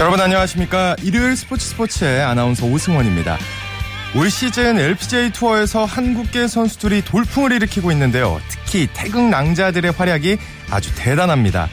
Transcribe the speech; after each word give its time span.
여러분 0.00 0.18
안녕하십니까. 0.18 0.96
일요일 1.02 1.36
스포츠 1.36 1.66
스포츠의 1.68 2.22
아나운서 2.22 2.64
오승원입니다. 2.64 3.36
올 4.16 4.30
시즌 4.30 4.78
LPGA 4.78 5.30
투어에서 5.30 5.84
한국계 5.84 6.48
선수들이 6.48 7.02
돌풍을 7.02 7.52
일으키고 7.52 7.92
있는데요. 7.92 8.40
특히 8.48 8.88
태극 8.94 9.28
낭자들의 9.28 9.92
활약이 9.92 10.38
아주 10.70 10.90
대단합니다. 10.94 11.68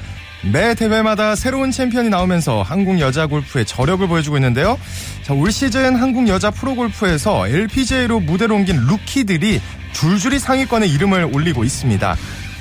매 0.51 0.75
대회마다 0.75 1.37
새로운 1.37 1.71
챔피언이 1.71 2.09
나오면서 2.09 2.63
한국 2.63 2.99
여자 2.99 3.27
골프의 3.27 3.65
저력을 3.65 4.05
보여주고 4.09 4.35
있는데요. 4.35 4.77
자, 5.23 5.33
올 5.33 5.49
시즌 5.49 5.95
한국 5.95 6.27
여자 6.27 6.51
프로골프에서 6.51 7.47
LPGA로 7.47 8.19
무대로 8.19 8.55
옮긴 8.55 8.75
루키들이 8.87 9.61
줄줄이 9.93 10.37
상위권에 10.37 10.85
이름을 10.85 11.29
올리고 11.33 11.63
있습니다. 11.63 12.17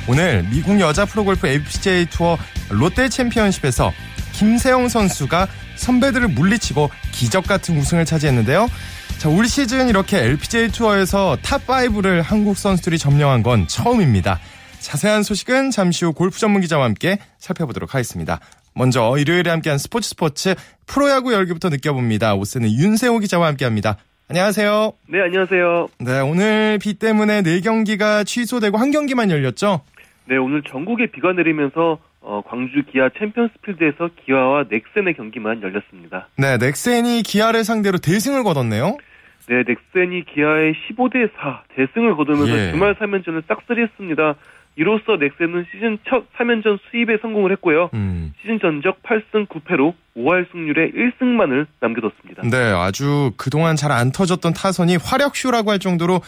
오늘 0.07 0.47
미국 0.49 0.79
여자 0.79 1.05
프로골프 1.05 1.45
LPGA 1.45 2.07
투어 2.07 2.39
롯데 2.71 3.09
챔피언십에서 3.09 3.93
김세영 4.37 4.89
선수가 4.89 5.49
선배들을 5.77 6.29
물리치고 6.29 6.91
기적 7.13 7.47
같은 7.47 7.77
우승을 7.79 8.05
차지했는데요. 8.05 8.69
자, 9.19 9.29
올 9.29 9.47
시즌 9.47 9.89
이렇게 9.89 10.19
LPGA 10.19 10.69
투어에서 10.69 11.39
탑5를 11.43 12.23
한국 12.23 12.57
선수들이 12.57 12.99
점령한 12.99 13.43
건 13.43 13.67
처음입니다. 13.67 14.41
자세한 14.81 15.23
소식은 15.23 15.71
잠시 15.71 16.05
후 16.05 16.13
골프 16.13 16.39
전문 16.39 16.61
기자와 16.61 16.85
함께 16.85 17.19
살펴보도록 17.39 17.95
하겠습니다. 17.95 18.41
먼저 18.75 19.17
일요일에 19.19 19.51
함께한 19.51 19.79
스포츠 19.79 20.11
스포츠 20.11 20.55
프로야구 20.87 21.33
열기부터 21.33 21.71
느껴봅니다. 21.71 22.35
오늘은 22.35 22.71
윤세호 22.71 23.21
기자와 23.21 23.47
함께합니다. 23.49 23.97
안녕하세요. 24.29 24.93
네, 25.09 25.23
안녕하세요. 25.23 25.89
네, 26.01 26.21
오늘 26.21 26.79
비 26.81 26.95
때문에 26.95 27.43
4경기가 27.43 28.27
취소되고 28.27 28.77
한 28.77 28.91
경기만 28.91 29.31
열렸죠? 29.31 29.81
네, 30.29 30.37
오늘 30.37 30.63
전국에 30.71 31.11
비가 31.11 31.33
내리면서 31.33 31.99
어, 32.29 32.43
광주 32.45 32.83
기아 32.91 33.09
챔피언스필드에서 33.17 34.11
기아와 34.25 34.65
넥센의 34.69 35.15
경기만 35.15 35.63
열렸습니다. 35.63 36.27
네, 36.37 36.57
넥센이 36.59 37.23
기아를 37.23 37.63
상대로 37.63 37.99
대승을 37.99 38.43
거뒀네요. 38.43 38.97
네, 39.49 39.63
넥센이 39.63 40.25
기아에 40.25 40.75
15대 40.91 41.31
4 41.37 41.63
대승을 41.77 42.17
거두면서 42.17 42.51
예. 42.59 42.73
주말 42.73 42.97
3연전을 42.97 43.45
싹쓸이했습니다. 43.47 44.35
이로써 44.75 45.17
넥센은 45.21 45.67
시즌 45.73 45.99
첫 46.09 46.25
3연전 46.37 46.81
sweep에 46.91 47.19
성공을 47.23 47.53
했고요. 47.53 47.91
음. 47.95 48.33
시즌 48.43 48.59
전적 48.59 49.03
8승 49.05 49.47
9패로 49.47 49.95
5할 50.17 50.51
승률에 50.51 50.91
1승만을 50.91 51.67
남겨뒀습니다. 51.79 52.43
네, 52.51 52.57
아주 52.75 53.31
그동안 53.37 53.77
잘 53.77 53.93
안 53.93 54.11
터졌던 54.11 54.53
타선이 54.53 54.97
화력쇼라고 54.97 55.71
할 55.71 55.79
정도로 55.79 56.21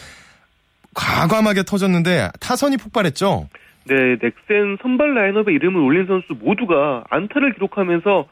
과감하게 0.95 1.63
터졌는데 1.63 2.29
타선이 2.39 2.77
폭발했죠? 2.77 3.49
네, 3.85 4.17
넥센 4.21 4.77
선발 4.81 5.13
라인업에 5.15 5.51
이름을 5.53 5.81
올린 5.81 6.05
선수 6.05 6.33
모두가 6.39 7.03
안타를 7.09 7.53
기록하면서 7.53 8.27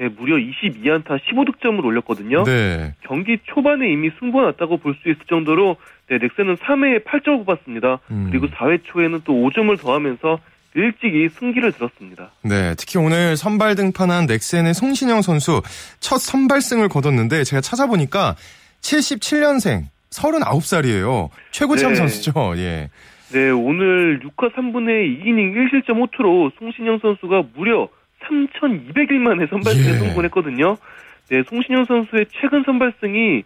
예, 0.00 0.06
무려 0.08 0.36
22안타 0.36 1.18
15득점을 1.18 1.84
올렸거든요. 1.84 2.44
네. 2.44 2.94
경기 3.02 3.38
초반에 3.44 3.90
이미 3.90 4.10
승부가 4.18 4.44
났다고 4.44 4.76
볼 4.78 4.94
수 5.02 5.08
있을 5.08 5.20
정도로 5.28 5.76
네, 6.08 6.18
넥센은 6.18 6.56
3회에 6.56 7.04
8점을 7.04 7.44
뽑았습니다. 7.44 7.98
음. 8.12 8.28
그리고 8.30 8.46
4회 8.46 8.80
초에는 8.84 9.22
또 9.24 9.32
5점을 9.32 9.76
더하면서 9.80 10.38
일찍이 10.74 11.28
승기를 11.30 11.72
들었습니다. 11.72 12.30
네, 12.42 12.74
특히 12.76 12.98
오늘 12.98 13.36
선발 13.36 13.74
등판한 13.74 14.26
넥센의 14.26 14.74
송신영 14.74 15.22
선수 15.22 15.62
첫 15.98 16.18
선발승을 16.18 16.88
거뒀는데 16.88 17.42
제가 17.42 17.60
찾아보니까 17.60 18.36
77년생 18.82 19.84
39살이에요. 20.10 21.28
최고참 21.50 21.90
네. 21.90 21.96
선수죠. 21.96 22.54
예. 22.58 22.88
네, 23.32 23.50
오늘 23.50 24.20
6화 24.20 24.52
3분의 24.54 25.22
2이닝 25.22 25.54
1실점 25.54 26.00
호투로 26.00 26.52
송신영 26.58 26.98
선수가 27.00 27.44
무려 27.54 27.88
3,200일 28.22 29.18
만에 29.18 29.46
선발승에 29.46 29.94
예. 29.94 29.98
성공했거든요. 29.98 30.76
네, 31.28 31.42
송신영 31.42 31.84
선수의 31.84 32.26
최근 32.40 32.62
선발승이 32.64 33.42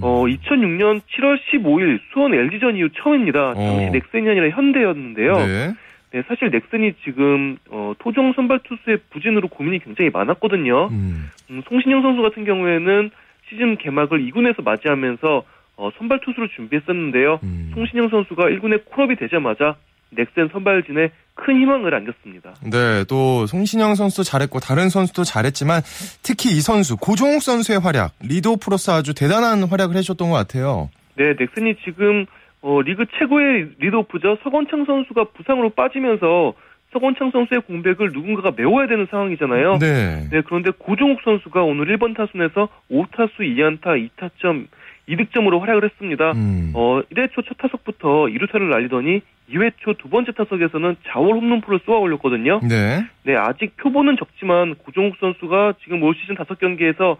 어, 0.00 0.24
2006년 0.26 1.00
7월 1.00 1.38
15일 1.50 2.00
수원 2.12 2.34
LG전 2.34 2.76
이후 2.76 2.88
처음입니다. 2.96 3.54
당시 3.54 3.86
어. 3.86 3.90
넥센이 3.90 4.28
아니라 4.28 4.50
현대였는데요. 4.50 5.36
네. 5.36 5.74
네, 6.10 6.22
사실 6.26 6.50
넥슨이 6.50 6.94
지금 7.04 7.56
어, 7.70 7.92
토종 7.98 8.32
선발 8.32 8.60
투수의 8.64 8.98
부진으로 9.10 9.48
고민이 9.48 9.80
굉장히 9.80 10.10
많았거든요. 10.10 10.88
음. 10.90 11.30
음, 11.50 11.62
송신영 11.68 12.02
선수 12.02 12.22
같은 12.22 12.44
경우에는 12.44 13.10
시즌 13.48 13.76
개막을 13.76 14.24
2군에서 14.30 14.62
맞이하면서 14.62 15.42
어, 15.78 15.90
선발 15.96 16.20
투수를 16.24 16.48
준비했었는데요. 16.56 17.38
음. 17.44 17.70
송신영 17.72 18.08
선수가 18.08 18.44
1군에 18.44 18.84
콜업이 18.84 19.14
되자마자 19.16 19.76
넥센 20.10 20.48
선발진에 20.52 21.10
큰 21.34 21.60
희망을 21.60 21.94
안겼습니다. 21.94 22.54
네, 22.64 23.04
또 23.08 23.46
송신영 23.46 23.94
선수도 23.94 24.24
잘했고 24.24 24.58
다른 24.58 24.88
선수도 24.88 25.22
잘했지만 25.22 25.82
특히 26.22 26.50
이 26.50 26.60
선수 26.60 26.96
고종욱 26.96 27.42
선수의 27.42 27.78
활약 27.78 28.12
리드오프로서 28.22 28.92
아주 28.92 29.14
대단한 29.14 29.62
활약을 29.64 29.96
해줬던 29.96 30.30
것 30.30 30.36
같아요. 30.36 30.90
네, 31.16 31.34
넥슨이 31.38 31.76
지금 31.84 32.26
어, 32.60 32.80
리그 32.82 33.04
최고의 33.18 33.70
리드오프죠. 33.78 34.38
서건창 34.42 34.84
선수가 34.84 35.24
부상으로 35.36 35.70
빠지면서 35.70 36.54
서건창 36.92 37.30
선수의 37.30 37.60
공백을 37.60 38.10
누군가가 38.12 38.52
메워야 38.56 38.88
되는 38.88 39.06
상황이잖아요. 39.10 39.78
네. 39.78 40.26
네, 40.30 40.42
그런데 40.44 40.70
고종욱 40.76 41.20
선수가 41.22 41.62
오늘 41.62 41.86
1번 41.96 42.16
타순에서 42.16 42.68
5타수 42.90 43.40
2안타 43.40 44.08
2타점 44.16 44.66
2득점으로 45.08 45.60
활약을 45.60 45.84
했습니다. 45.84 46.32
음. 46.32 46.72
어, 46.74 47.00
1회 47.12 47.32
초 47.32 47.42
첫 47.42 47.56
타석부터 47.58 48.26
2루타를 48.26 48.68
날리더니 48.68 49.22
2회 49.50 49.72
초 49.78 49.94
두 49.94 50.08
번째 50.10 50.32
타석에서는 50.32 50.96
자월 51.08 51.32
홈런포를 51.34 51.80
쏘아 51.86 51.98
올렸거든요. 51.98 52.60
네. 52.68 53.04
네, 53.24 53.34
아직 53.36 53.76
표본은 53.78 54.16
적지만 54.18 54.74
고종욱 54.76 55.16
선수가 55.20 55.74
지금 55.82 56.02
올 56.02 56.14
시즌 56.14 56.34
5경기에서 56.36 57.16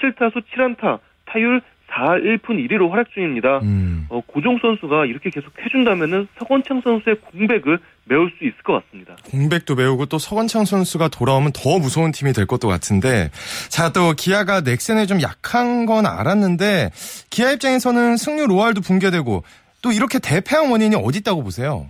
17타수 0.00 0.42
7안타, 0.54 1.00
타율 1.26 1.60
4할 1.94 2.40
1푼 2.42 2.68
1리로 2.68 2.90
활약 2.90 3.10
중입니다. 3.14 3.60
음. 3.62 4.06
어, 4.10 4.20
고종욱 4.26 4.60
선수가 4.60 5.06
이렇게 5.06 5.30
계속 5.30 5.50
해준다면은 5.64 6.26
서건창 6.38 6.82
선수의 6.82 7.16
공백을 7.16 7.78
메울 8.06 8.30
수 8.36 8.44
있을 8.44 8.56
것 8.62 8.82
같습니다. 8.84 9.16
공백도 9.30 9.76
메우고 9.76 10.06
또 10.06 10.18
서건창 10.18 10.64
선수가 10.66 11.08
돌아오면 11.08 11.52
더 11.54 11.78
무서운 11.78 12.12
팀이 12.12 12.32
될 12.32 12.46
것도 12.46 12.68
같은데 12.68 13.30
자 13.70 13.94
또 13.94 14.12
기아가 14.12 14.60
넥센에 14.60 15.06
좀 15.06 15.22
약한 15.22 15.86
건 15.86 16.04
알았는데 16.04 16.90
기아 17.30 17.52
입장에서는 17.52 18.16
승률 18.16 18.48
5할도 18.48 18.84
붕괴되고 18.84 19.44
또 19.82 19.92
이렇게 19.92 20.18
대패한 20.18 20.68
원인이 20.70 20.96
어디 20.96 21.18
있다고 21.18 21.44
보세요? 21.44 21.86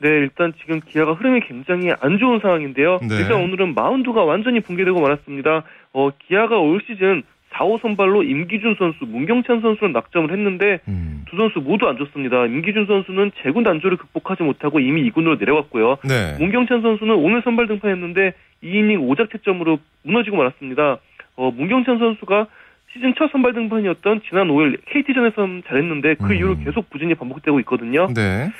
네, 0.00 0.08
일단 0.08 0.52
지금 0.60 0.80
기아가 0.80 1.14
흐름이 1.14 1.40
굉장히 1.48 1.90
안 2.00 2.18
좋은 2.18 2.38
상황인데요. 2.40 3.00
네. 3.02 3.16
일단 3.16 3.42
오늘은 3.42 3.74
마운드가 3.74 4.22
완전히 4.22 4.60
붕괴되고 4.60 5.00
말았습니다. 5.00 5.64
어, 5.92 6.10
기아가 6.28 6.58
올 6.58 6.80
시즌 6.86 7.24
4호 7.58 7.80
선발로 7.82 8.22
임기준 8.22 8.76
선수, 8.78 9.04
문경찬 9.04 9.60
선수는 9.60 9.92
낙점을 9.92 10.30
했는데 10.30 10.80
음. 10.88 11.24
두 11.28 11.36
선수 11.36 11.60
모두 11.60 11.88
안 11.88 11.96
좋습니다. 11.96 12.46
임기준 12.46 12.86
선수는 12.86 13.32
재군 13.42 13.64
단조를 13.64 13.96
극복하지 13.96 14.44
못하고 14.44 14.80
이미 14.80 15.10
2군으로 15.10 15.38
내려갔고요. 15.38 15.98
네. 16.04 16.36
문경찬 16.38 16.82
선수는 16.82 17.14
오늘 17.14 17.42
선발 17.42 17.66
등판했는데 17.66 18.34
2이닝 18.62 19.08
5자책점으로 19.08 19.78
무너지고 20.04 20.36
말았습니다. 20.36 20.98
어, 21.36 21.50
문경찬 21.50 21.98
선수가 21.98 22.46
시즌 22.92 23.14
첫 23.16 23.30
선발 23.30 23.52
등판이었던 23.52 24.22
지난 24.28 24.48
5일 24.48 24.78
KT전에서 24.86 25.46
잘했는데 25.66 26.14
그 26.14 26.32
음. 26.32 26.34
이후로 26.34 26.58
계속 26.64 26.88
부진이 26.90 27.14
반복되고 27.16 27.60
있거든요. 27.60 28.08
네. 28.14 28.50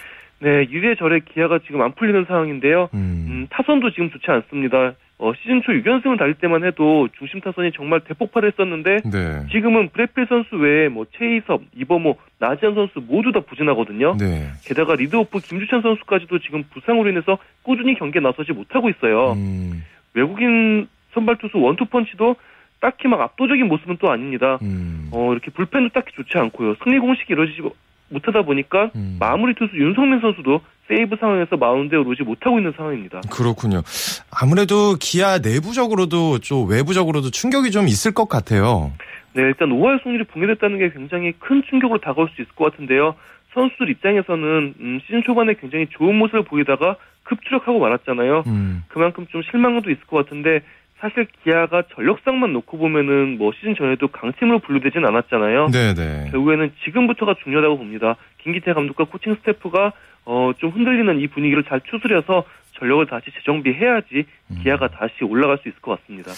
네, 0.40 0.64
이래저래 0.70 1.20
기아가 1.20 1.58
지금 1.66 1.82
안 1.82 1.92
풀리는 1.92 2.24
상황인데요. 2.26 2.90
음. 2.94 3.26
음, 3.28 3.46
타선도 3.50 3.90
지금 3.90 4.10
좋지 4.10 4.30
않습니다. 4.30 4.94
어, 5.20 5.32
시즌 5.34 5.62
초 5.62 5.72
6연승을 5.72 6.16
달릴 6.16 6.34
때만 6.34 6.64
해도 6.64 7.08
중심 7.18 7.40
타선이 7.40 7.72
정말 7.72 8.00
대폭발을 8.00 8.52
했었는데 8.52 8.98
네. 9.10 9.46
지금은 9.50 9.88
브렛 9.88 10.14
필 10.14 10.26
선수 10.28 10.54
외에 10.56 10.88
뭐 10.88 11.06
최희섭, 11.18 11.62
이범호, 11.76 12.16
나지완 12.38 12.74
선수 12.74 13.00
모두 13.00 13.32
다 13.32 13.40
부진하거든요. 13.40 14.16
네. 14.16 14.46
게다가 14.64 14.94
리드오프 14.94 15.40
김주찬 15.40 15.82
선수까지도 15.82 16.38
지금 16.38 16.62
부상으로 16.72 17.10
인해서 17.10 17.38
꾸준히 17.62 17.96
경기에 17.96 18.20
나서지 18.20 18.52
못하고 18.52 18.90
있어요. 18.90 19.32
음. 19.32 19.84
외국인 20.14 20.86
선발 21.14 21.38
투수 21.38 21.58
원투펀치도 21.58 22.36
딱히 22.80 23.08
막 23.08 23.20
압도적인 23.20 23.66
모습은 23.66 23.96
또 24.00 24.12
아닙니다. 24.12 24.58
음. 24.62 25.08
어, 25.12 25.32
이렇게 25.32 25.50
불펜도 25.50 25.88
딱히 25.88 26.14
좋지 26.14 26.38
않고요. 26.38 26.76
승리 26.84 27.00
공식이 27.00 27.32
이루어지지 27.32 27.62
못하다 28.10 28.42
보니까 28.42 28.92
음. 28.94 29.16
마무리 29.18 29.54
투수 29.54 29.76
윤성민 29.76 30.20
선수도 30.20 30.60
세이브 30.88 31.16
상황에서 31.20 31.56
마운드에 31.56 31.98
오르지 31.98 32.22
못하고 32.22 32.58
있는 32.58 32.72
상황입니다. 32.76 33.20
그렇군요. 33.30 33.82
아무래도 34.30 34.96
기아 34.98 35.38
내부적으로도 35.38 36.38
좀 36.38 36.68
외부적으로도 36.68 37.30
충격이 37.30 37.70
좀 37.70 37.86
있을 37.86 38.12
것 38.12 38.28
같아요. 38.28 38.92
네, 39.34 39.42
일단 39.42 39.68
5할 39.68 40.02
승률이 40.02 40.24
붕괴됐다는 40.24 40.78
게 40.78 40.90
굉장히 40.90 41.32
큰 41.38 41.62
충격으로 41.68 42.00
다가올 42.00 42.28
수 42.34 42.42
있을 42.42 42.52
것 42.54 42.72
같은데요. 42.72 43.14
선수들 43.54 43.90
입장에서는 43.90 44.74
음, 44.80 45.00
시즌 45.04 45.22
초반에 45.22 45.54
굉장히 45.54 45.86
좋은 45.90 46.14
모습을 46.16 46.42
보이다가 46.44 46.96
급추력하고 47.24 47.78
말았잖아요. 47.78 48.44
음. 48.46 48.84
그만큼 48.88 49.26
좀 49.30 49.42
실망도 49.42 49.90
있을 49.90 50.02
것 50.06 50.16
같은데 50.16 50.62
사실 51.00 51.26
기아가 51.44 51.82
전력상만 51.94 52.52
놓고 52.52 52.76
보면은 52.76 53.38
뭐 53.38 53.52
시즌 53.54 53.74
전에도 53.76 54.08
강팀으로 54.08 54.58
분류되진 54.60 55.04
않았잖아요. 55.04 55.68
네네. 55.68 56.30
결국에는 56.30 56.72
지금부터가 56.84 57.36
중요하다고 57.44 57.78
봅니다. 57.78 58.16
김기태 58.42 58.72
감독과 58.72 59.04
코칭 59.04 59.36
스태프가 59.36 59.92
어, 60.24 60.52
좀 60.58 60.70
흔들리는 60.70 61.20
이 61.20 61.26
분위기를 61.28 61.64
잘 61.64 61.80
추스려서 61.88 62.44
전력을 62.78 63.06
다시 63.06 63.26
재정비해야지 63.34 64.24
기아가 64.62 64.88
다시 64.88 65.24
올라갈 65.24 65.58
수 65.58 65.68
있을 65.68 65.80
것 65.80 65.98
같습니다. 66.00 66.30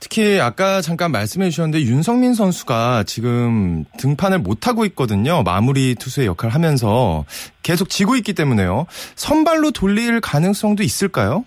특히 0.00 0.40
아까 0.40 0.80
잠깐 0.80 1.12
말씀해 1.12 1.50
주셨는데 1.50 1.84
윤성민 1.84 2.34
선수가 2.34 3.04
지금 3.04 3.84
등판을 3.98 4.38
못하고 4.40 4.84
있거든요. 4.86 5.42
마무리 5.42 5.94
투수의 5.94 6.26
역할을 6.26 6.54
하면서 6.54 7.24
계속 7.62 7.88
지고 7.88 8.16
있기 8.16 8.34
때문에요. 8.34 8.86
선발로 9.14 9.70
돌릴 9.70 10.20
가능성도 10.20 10.82
있을까요? 10.82 11.44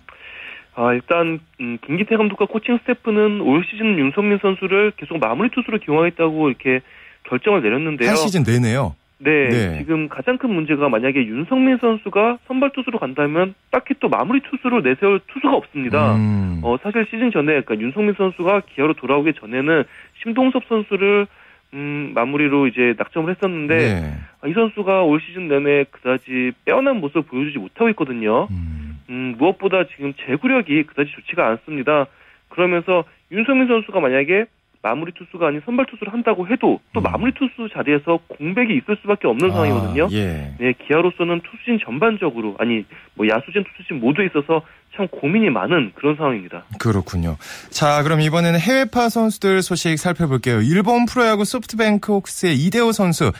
아, 0.77 0.93
일단 0.93 1.39
음, 1.59 1.79
김기태 1.83 2.15
감독과 2.17 2.45
코칭 2.45 2.77
스태프는 2.77 3.41
올 3.41 3.65
시즌 3.65 3.97
윤석민 3.97 4.37
선수를 4.43 4.91
계속 4.95 5.17
마무리 5.17 5.49
투수로 5.49 5.79
기용하겠다고 5.79 6.49
이렇게 6.49 6.81
결정을 7.23 7.63
내렸는데요. 7.63 8.09
한 8.09 8.15
시즌 8.15 8.43
내내요. 8.43 8.95
네, 9.17 9.49
네. 9.49 9.77
지금 9.79 10.07
가장 10.07 10.37
큰 10.37 10.53
문제가 10.53 10.87
만약에 10.87 11.25
윤석민 11.25 11.79
선수가 11.81 12.37
선발 12.47 12.73
투수로 12.73 12.99
간다면 12.99 13.55
딱히 13.71 13.95
또 13.99 14.07
마무리 14.07 14.39
투수로 14.41 14.81
내세울 14.81 15.19
투수가 15.33 15.51
없습니다. 15.51 16.15
음. 16.15 16.61
어, 16.61 16.77
사실 16.83 17.07
시즌 17.09 17.31
전에 17.31 17.61
그러니까 17.61 17.79
윤석민 17.79 18.13
선수가 18.15 18.61
기아로 18.75 18.93
돌아오기 18.93 19.33
전에는 19.33 19.83
심동섭 20.21 20.63
선수를 20.69 21.25
음, 21.73 22.11
마무리로 22.13 22.67
이제 22.67 22.93
낙점을 22.99 23.33
했었는데 23.35 23.77
네. 23.77 24.13
아, 24.41 24.47
이 24.47 24.53
선수가 24.53 25.01
올 25.01 25.19
시즌 25.21 25.47
내내 25.47 25.85
그다지 25.89 26.51
빼어난 26.65 26.99
모습을 26.99 27.23
보여주지 27.23 27.57
못하고 27.57 27.89
있거든요. 27.89 28.47
음. 28.51 28.66
음, 29.09 29.35
무엇보다 29.37 29.85
지금 29.95 30.13
제구력이 30.25 30.83
그다지 30.83 31.11
좋지가 31.11 31.47
않습니다. 31.47 32.07
그러면서 32.49 33.03
윤성민 33.31 33.67
선수가 33.67 33.99
만약에 33.99 34.45
마무리 34.81 35.11
투수가 35.11 35.47
아닌 35.47 35.61
선발 35.65 35.85
투수를 35.87 36.13
한다고 36.13 36.47
해도 36.47 36.79
또 36.93 37.01
음. 37.01 37.03
마무리 37.03 37.33
투수 37.33 37.67
자리에서 37.73 38.19
공백이 38.27 38.75
있을 38.77 38.97
수밖에 39.01 39.27
없는 39.27 39.49
상황이거든요. 39.49 40.05
아, 40.05 40.09
예. 40.11 40.53
네, 40.59 40.73
기아로서는 40.87 41.41
투수진 41.41 41.79
전반적으로 41.83 42.55
아니 42.59 42.85
뭐 43.15 43.27
야수진 43.27 43.63
투수진 43.63 43.99
모두에 43.99 44.27
있어서 44.27 44.61
참 44.95 45.07
고민이 45.09 45.49
많은 45.49 45.91
그런 45.95 46.15
상황입니다. 46.15 46.63
그렇군요. 46.79 47.37
자, 47.69 48.01
그럼 48.03 48.21
이번에는 48.21 48.59
해외파 48.59 49.09
선수들 49.09 49.61
소식 49.61 49.97
살펴볼게요. 49.97 50.61
일본 50.61 51.05
프로야구 51.05 51.43
소프트뱅크 51.43 52.13
호크스의 52.13 52.55
이대호 52.55 52.91
선수. 52.91 53.31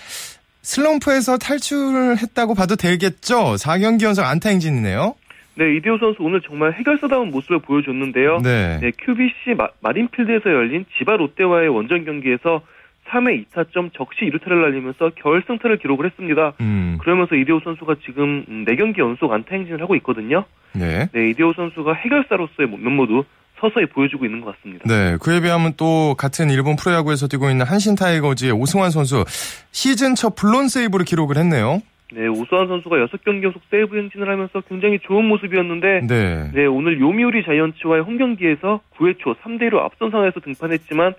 슬럼프에서 0.61 1.37
탈출했다고 1.37 2.53
봐도 2.53 2.75
되겠죠? 2.75 3.55
4경기 3.55 4.03
연속 4.03 4.25
안타 4.25 4.49
행진이네요. 4.49 5.15
네, 5.57 5.75
이대호 5.75 5.97
선수 5.97 6.21
오늘 6.21 6.39
정말 6.41 6.73
해결사다운 6.73 7.31
모습을 7.31 7.59
보여줬는데요. 7.59 8.37
네. 8.43 8.79
네, 8.79 8.91
QBC 8.91 9.55
마, 9.57 9.69
마린필드에서 9.81 10.51
열린 10.51 10.85
지바 10.97 11.17
롯데와의 11.17 11.69
원정 11.69 12.05
경기에서 12.05 12.61
3회 13.09 13.45
2타점 13.45 13.91
적시 13.93 14.25
2루타를 14.25 14.61
날리면서 14.61 15.11
결승타를 15.15 15.77
기록을 15.77 16.05
했습니다. 16.05 16.53
음. 16.61 16.97
그러면서 17.01 17.35
이대호 17.35 17.61
선수가 17.63 17.95
지금 18.05 18.45
음, 18.49 18.65
4경기 18.65 18.99
연속 18.99 19.31
안타 19.31 19.55
행진을 19.55 19.81
하고 19.81 19.95
있거든요. 19.95 20.43
네. 20.73 21.07
네, 21.11 21.29
이대호 21.29 21.53
선수가 21.53 21.93
해결사로서의 21.93 22.69
면모도 22.69 23.25
서서히 23.59 23.87
보여주고 23.87 24.25
있는 24.25 24.41
것 24.41 24.55
같습니다. 24.55 24.85
네. 24.87 25.17
그에 25.19 25.41
비하면 25.41 25.73
또 25.77 26.13
같은 26.15 26.51
일본 26.51 26.75
프로야구에서 26.75 27.27
뛰고 27.27 27.49
있는 27.49 27.65
한신 27.65 27.95
타이거즈의 27.95 28.51
오승환 28.51 28.91
선수 28.91 29.25
시즌 29.71 30.13
첫 30.13 30.35
블론 30.35 30.67
세이브를 30.67 31.05
기록을 31.05 31.37
했네요. 31.37 31.81
네, 32.13 32.25
오승환 32.27 32.67
선수가 32.67 32.95
6경기 33.07 33.43
연속 33.43 33.61
세이브 33.69 33.97
행진을 33.97 34.29
하면서 34.29 34.61
굉장히 34.61 34.99
좋은 34.99 35.25
모습이었는데 35.25 36.07
네. 36.07 36.51
네, 36.53 36.65
오늘 36.65 36.99
요미우리 37.01 37.43
자이언츠와의 37.43 38.03
홈 38.03 38.17
경기에서 38.17 38.79
9회 38.95 39.19
초 39.19 39.33
3대 39.35 39.63
1로 39.69 39.79
앞선 39.79 40.09
상황에서 40.11 40.39
등판했지만 40.39 41.13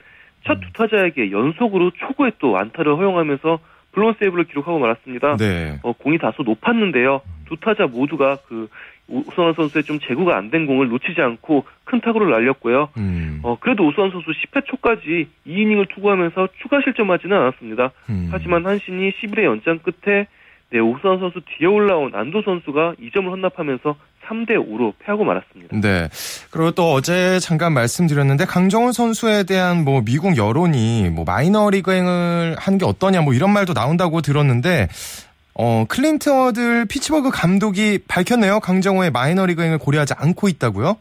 첫두 0.44 0.72
타자에게 0.72 1.30
연속으로 1.30 1.90
초구에 1.90 2.30
또 2.38 2.56
안타를 2.56 2.96
허용하면서 2.96 3.58
블론 3.92 4.14
세이브를 4.18 4.44
기록하고 4.44 4.78
말았습니다. 4.78 5.36
네. 5.36 5.78
어, 5.82 5.92
공이 5.92 6.18
다소 6.18 6.42
높았는데요. 6.42 7.20
두 7.46 7.56
타자 7.56 7.86
모두가 7.86 8.38
그 8.46 8.68
오수환 9.08 9.54
선수의 9.54 9.84
좀 9.84 9.98
제구가 9.98 10.36
안 10.36 10.50
된 10.50 10.66
공을 10.66 10.88
놓치지 10.88 11.20
않고 11.20 11.64
큰 11.84 12.00
타구를 12.00 12.30
날렸고요. 12.30 12.90
음. 12.98 13.40
어, 13.42 13.56
그래도 13.58 13.84
오수환 13.86 14.10
선수 14.10 14.30
10회 14.30 14.64
초까지 14.66 15.28
2이닝을 15.46 15.88
투구하면서 15.94 16.48
추가 16.62 16.80
실점하지는 16.82 17.36
않았습니다. 17.36 17.90
음. 18.10 18.28
하지만 18.30 18.64
한신이 18.64 19.12
11회 19.12 19.44
연장 19.44 19.78
끝에 19.78 20.26
네, 20.70 20.80
오수환 20.80 21.18
선수 21.18 21.40
뒤에 21.40 21.66
올라온 21.66 22.14
안도 22.14 22.42
선수가 22.42 22.94
2점을 23.00 23.30
헌납하면서 23.30 23.96
3대 24.26 24.50
5로 24.50 24.92
패하고 24.98 25.24
말았습니다. 25.24 25.80
네. 25.80 26.08
그리고 26.50 26.70
또 26.72 26.92
어제 26.92 27.38
잠깐 27.38 27.72
말씀드렸는데 27.72 28.44
강정훈 28.44 28.92
선수에 28.92 29.44
대한 29.44 29.84
뭐 29.84 30.02
미국 30.04 30.36
여론이 30.36 31.10
뭐 31.10 31.24
마이너 31.24 31.70
리그행을 31.70 32.56
하는 32.58 32.78
게 32.78 32.84
어떠냐 32.84 33.22
뭐 33.22 33.32
이런 33.32 33.50
말도 33.52 33.72
나온다고 33.72 34.20
들었는데 34.20 34.88
어 35.54 35.86
클린트 35.88 36.28
허들 36.28 36.84
피츠버그 36.90 37.30
감독이 37.32 38.00
밝혔네요. 38.06 38.60
강정호의 38.60 39.10
마이너 39.10 39.46
리그행을 39.46 39.78
고려하지 39.78 40.14
않고 40.18 40.48
있다고요? 40.48 40.98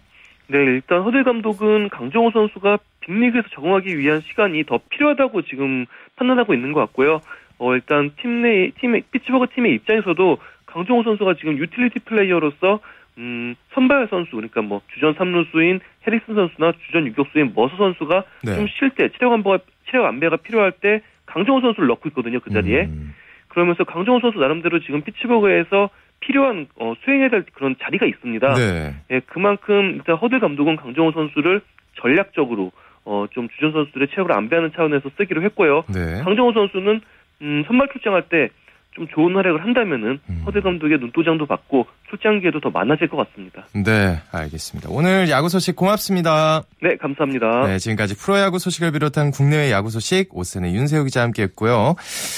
네, 0.47 0.57
일단 0.59 1.01
허들 1.01 1.25
감독은 1.25 1.89
강정호 1.89 2.31
선수가 2.31 2.79
빅리그에서 3.01 3.47
적응하기 3.53 3.97
위한 3.97 4.21
시간이 4.21 4.63
더 4.65 4.79
필요하다고 4.89 5.41
지금 5.43 5.85
판단하고 6.15 6.53
있는 6.53 6.71
것 6.71 6.79
같고요. 6.79 7.21
어, 7.59 7.73
일단 7.73 8.11
팀 8.21 8.41
내, 8.41 8.71
팀의, 8.79 9.03
피츠버그 9.11 9.47
팀의 9.55 9.73
입장에서도 9.75 10.37
강정호 10.65 11.03
선수가 11.03 11.35
지금 11.35 11.57
utility 11.57 11.99
player로서 11.99 12.79
음, 13.17 13.55
선발 13.73 14.07
선수, 14.09 14.31
그러니까 14.31 14.61
뭐 14.61 14.81
주전 14.93 15.15
3루수인 15.15 15.79
해리슨 16.05 16.35
선수나 16.35 16.73
주전 16.85 17.07
유격수인 17.07 17.53
머서 17.55 17.75
선수가 17.75 18.23
네. 18.43 18.55
좀쉴 18.55 18.91
때, 18.91 19.09
체력 19.17 19.33
안배가, 19.33 19.59
체력 19.89 20.05
안배가 20.05 20.37
필요할 20.37 20.71
때 20.73 21.01
강정호 21.25 21.61
선수를 21.61 21.87
넣고 21.87 22.09
있거든요, 22.09 22.39
그 22.39 22.51
자리에. 22.51 22.85
음. 22.85 23.15
그러면서 23.47 23.83
강정호 23.85 24.19
선수 24.19 24.37
나름대로 24.37 24.79
지금 24.81 25.01
피츠버그에서 25.01 25.89
필요한 26.19 26.67
어, 26.75 26.93
수행해야 27.03 27.29
될 27.29 27.45
그런 27.53 27.75
자리가 27.81 28.05
있습니다. 28.05 28.53
네. 28.53 28.95
예, 29.11 29.19
그만큼 29.21 29.93
일단 29.95 30.15
허들 30.15 30.39
감독은 30.39 30.75
강정호 30.75 31.11
선수를 31.11 31.61
전략적으로 31.95 32.71
어, 33.05 33.25
좀 33.31 33.47
주전 33.49 33.71
선수들의 33.71 34.09
체력을 34.09 34.31
안배하는 34.31 34.71
차원에서 34.75 35.09
쓰기로 35.17 35.41
했고요. 35.43 35.83
네. 35.93 36.21
강정호 36.23 36.53
선수는 36.53 37.01
음, 37.41 37.63
선발 37.67 37.89
출장할 37.93 38.29
때 38.29 38.49
좀 38.97 39.07
좋은 39.13 39.35
활약을 39.35 39.63
한다면은 39.63 40.19
음. 40.27 40.43
허들 40.47 40.61
감독의 40.63 40.97
눈도장도 40.97 41.45
받고 41.45 41.85
출장 42.09 42.39
기회도 42.39 42.59
더 42.59 42.71
많아질 42.71 43.07
것 43.07 43.17
같습니다. 43.17 43.63
네, 43.73 44.19
알겠습니다. 44.31 44.89
오늘 44.91 45.29
야구 45.29 45.49
소식 45.49 45.75
고맙습니다. 45.75 46.63
네, 46.81 46.97
감사합니다. 46.97 47.67
네, 47.67 47.77
지금까지 47.77 48.17
프로야구 48.17 48.57
소식을 48.57 48.91
비롯한 48.91 49.29
국내외 49.29 49.71
야구 49.71 49.91
소식 49.91 50.35
오선의 50.35 50.73
윤세호 50.75 51.03
기자 51.03 51.21
함께 51.21 51.43
했고요. 51.43 51.95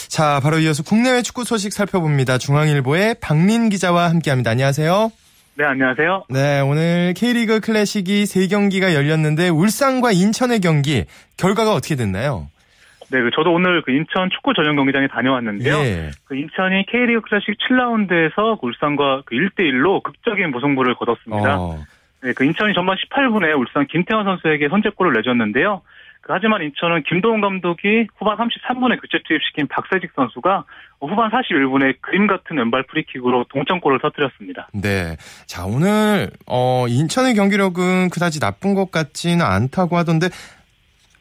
자, 0.10 0.41
바로 0.44 0.60
이어서 0.60 0.84
국내외 0.84 1.22
축구 1.22 1.46
소식 1.46 1.72
살펴봅니다. 1.72 2.38
중앙일보의 2.38 3.15
박민 3.22 3.70
기자와 3.70 4.10
함께 4.10 4.29
합니다. 4.29 4.51
안녕하세요. 4.51 5.12
네, 5.56 5.63
안녕하세요. 5.63 6.25
네, 6.29 6.60
오늘 6.60 7.13
K리그 7.15 7.62
클래식이 7.62 8.24
3경기가 8.24 8.94
열렸는데 8.94 9.48
울산과 9.48 10.12
인천의 10.12 10.60
경기 10.60 11.06
결과가 11.38 11.74
어떻게 11.74 11.96
됐나요? 11.96 12.50
네, 13.12 13.22
그 13.22 13.32
저도 13.36 13.51
오늘 13.54 13.82
그 13.82 13.92
인천 13.92 14.30
축구 14.30 14.54
전용 14.54 14.75
경기장에 14.75 15.08
다녀왔는데요. 15.08 15.75
예. 15.80 16.12
그 16.25 16.36
인천이 16.36 16.86
K리그 16.88 17.22
클래식 17.22 17.58
7라운드에서 17.58 18.62
울산과 18.62 19.24
그 19.25 19.36
1대1로 19.36 20.04
극적인 20.04 20.51
무승부를 20.51 20.96
거뒀습니다. 20.96 21.60
어, 21.60 21.80
네, 22.22 22.34
그 22.34 22.44
인천이 22.44 22.74
전반 22.74 22.98
18분에 22.98 23.58
울산 23.58 23.88
김태환 23.88 24.25
선수에게 24.25 24.70
선제골을 24.70 25.13
내줬는데요. 25.13 25.82
그 26.22 26.34
하지만 26.34 26.62
인천은 26.62 27.04
김도훈 27.04 27.42
감독이 27.42 28.08
후반 28.18 28.38
33분에 28.38 29.01
교체 29.01 29.24
투입시킨 29.25 29.68
박세직 29.68 30.12
선수가 30.16 30.66
후반 31.00 31.32
41분에 31.32 31.96
그림 32.01 32.28
같은 32.28 32.58
왼발 32.58 32.84
프리킥으로 32.84 33.46
동점골을 33.50 34.00
터뜨렸습니다. 34.00 34.68
네. 34.74 35.16
자, 35.46 35.66
오늘 35.66 36.30
어 36.46 36.86
인천의 36.89 37.36
경기력은 37.36 38.10
그다지 38.10 38.42
나쁜 38.42 38.74
것 38.74 38.92
같지는 38.92 39.46
않다고 39.46 39.96
하던데 39.96 40.28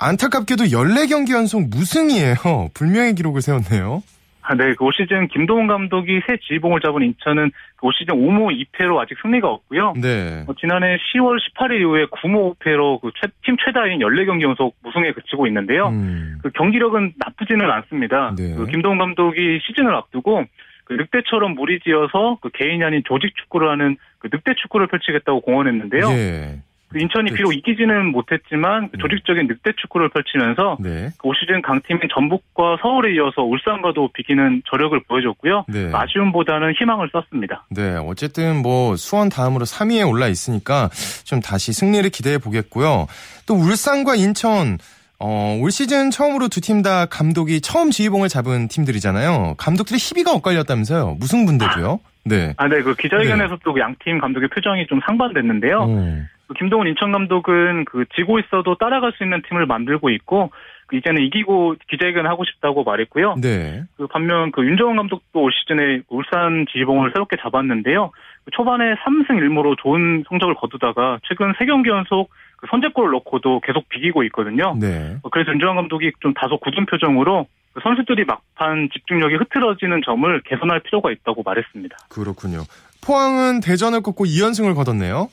안타깝게도 0.00 0.64
14경기 0.64 1.32
연속 1.34 1.68
무승이에요. 1.70 2.34
불명의 2.74 3.14
기록을 3.14 3.40
세웠네요. 3.42 4.02
아, 4.50 4.54
네, 4.54 4.72
그 4.76 4.84
올 4.86 4.92
시즌 4.94 5.28
김도훈 5.28 5.66
감독이 5.66 6.22
새 6.26 6.38
지휘봉을 6.38 6.80
잡은 6.80 7.02
인천은 7.02 7.50
그올 7.76 7.92
시즌 7.98 8.14
5무 8.14 8.48
2패로 8.72 8.96
아직 8.96 9.18
승리가 9.20 9.46
없고요. 9.46 9.92
네. 10.00 10.42
어, 10.46 10.54
지난해 10.58 10.96
10월 11.12 11.36
18일 11.36 11.80
이후에 11.80 12.06
9무 12.06 12.56
5패로 12.56 13.02
그 13.02 13.10
팀 13.44 13.56
최다인 13.62 13.98
14경기 13.98 14.42
연속 14.42 14.74
무승에 14.82 15.12
그치고 15.12 15.46
있는데요. 15.48 15.88
음. 15.88 16.38
그 16.42 16.50
경기력은 16.52 17.12
나쁘지는 17.18 17.70
않습니다. 17.70 18.34
네. 18.38 18.54
그 18.54 18.66
김동훈 18.68 18.96
감독이 18.96 19.58
시즌을 19.66 19.94
앞두고 19.94 20.44
그 20.84 20.94
늑대처럼 20.94 21.54
무리지어서 21.54 22.38
그 22.40 22.48
개인이 22.54 22.82
아닌 22.82 23.02
조직 23.06 23.34
축구를 23.36 23.68
하는 23.68 23.98
그 24.18 24.28
늑대 24.32 24.54
축구를 24.62 24.86
펼치겠다고 24.86 25.42
공언했는데요. 25.42 26.08
예. 26.12 26.60
그 26.88 26.98
인천이 26.98 27.32
비록 27.32 27.52
이기지는 27.54 28.06
못했지만 28.12 28.88
그 28.90 28.96
네. 28.96 29.02
조직적인 29.02 29.46
늑대 29.46 29.72
축구를 29.80 30.08
펼치면서 30.10 30.78
네. 30.80 31.10
그올 31.18 31.34
시즌 31.38 31.60
강팀인 31.62 32.02
전북과 32.14 32.78
서울에 32.80 33.14
이어서 33.14 33.42
울산과도 33.42 34.10
비기는 34.14 34.62
저력을 34.70 34.98
보여줬고요. 35.08 35.64
네. 35.68 35.90
아쉬움보다는 35.92 36.74
희망을 36.78 37.10
썼습니다. 37.12 37.66
네, 37.70 37.96
어쨌든 37.96 38.62
뭐 38.62 38.96
수원 38.96 39.28
다음으로 39.28 39.64
3위에 39.64 40.08
올라 40.08 40.28
있으니까 40.28 40.88
좀 41.24 41.40
다시 41.40 41.72
승리를 41.72 42.08
기대해 42.10 42.38
보겠고요. 42.38 43.06
또 43.46 43.54
울산과 43.54 44.16
인천 44.16 44.78
어, 45.20 45.58
올 45.60 45.72
시즌 45.72 46.10
처음으로 46.12 46.46
두 46.48 46.60
팀 46.60 46.82
다 46.82 47.06
감독이 47.06 47.60
처음 47.60 47.90
지휘봉을 47.90 48.28
잡은 48.28 48.68
팀들이잖아요. 48.68 49.54
감독들의 49.58 49.98
희비가 49.98 50.32
엇갈렸다면서요. 50.32 51.16
무승분대도요. 51.18 51.98
네. 52.24 52.54
아, 52.56 52.68
네. 52.68 52.82
그 52.82 52.94
기자회견에서도 52.94 53.74
네. 53.74 53.80
양팀 53.80 54.20
감독의 54.20 54.48
표정이 54.50 54.86
좀 54.86 55.00
상반됐는데요. 55.06 55.84
음. 55.86 56.28
그 56.48 56.54
김동훈 56.54 56.88
인천 56.88 57.12
감독은 57.12 57.84
그 57.84 58.04
지고 58.16 58.38
있어도 58.38 58.76
따라갈 58.76 59.12
수 59.12 59.22
있는 59.22 59.42
팀을 59.48 59.66
만들고 59.66 60.10
있고 60.10 60.50
그 60.86 60.96
이제는 60.96 61.22
이기고 61.22 61.76
기자회견을 61.90 62.30
하고 62.30 62.44
싶다고 62.44 62.82
말했고요. 62.82 63.36
네. 63.40 63.84
그 63.98 64.06
반면 64.06 64.50
그 64.52 64.64
윤정원 64.64 64.96
감독도 64.96 65.42
올 65.42 65.52
시즌에 65.52 66.00
울산 66.08 66.64
지휘봉을 66.72 67.12
새롭게 67.12 67.36
잡았는데요. 67.42 68.10
그 68.46 68.50
초반에 68.52 68.94
3승 68.94 69.28
1무로 69.28 69.76
좋은 69.82 70.24
성적을 70.28 70.54
거두다가 70.54 71.18
최근 71.28 71.52
3경기 71.52 71.88
연속 71.88 72.30
그 72.56 72.66
선제골을 72.70 73.10
넣고도 73.10 73.60
계속 73.60 73.86
비기고 73.90 74.24
있거든요. 74.24 74.74
네. 74.80 75.18
어, 75.22 75.28
그래서 75.28 75.52
윤정환 75.52 75.76
감독이 75.76 76.10
좀 76.20 76.32
다소 76.32 76.56
굳은 76.58 76.86
표정으로 76.86 77.46
그 77.74 77.80
선수들이 77.82 78.24
막판 78.24 78.88
집중력이 78.94 79.34
흐트러지는 79.34 80.00
점을 80.06 80.40
개선할 80.46 80.80
필요가 80.80 81.12
있다고 81.12 81.42
말했습니다. 81.42 81.96
그렇군요. 82.08 82.62
포항은 83.04 83.60
대전을 83.60 84.00
꺾고 84.00 84.24
2연승을 84.24 84.74
거뒀네요. 84.74 85.28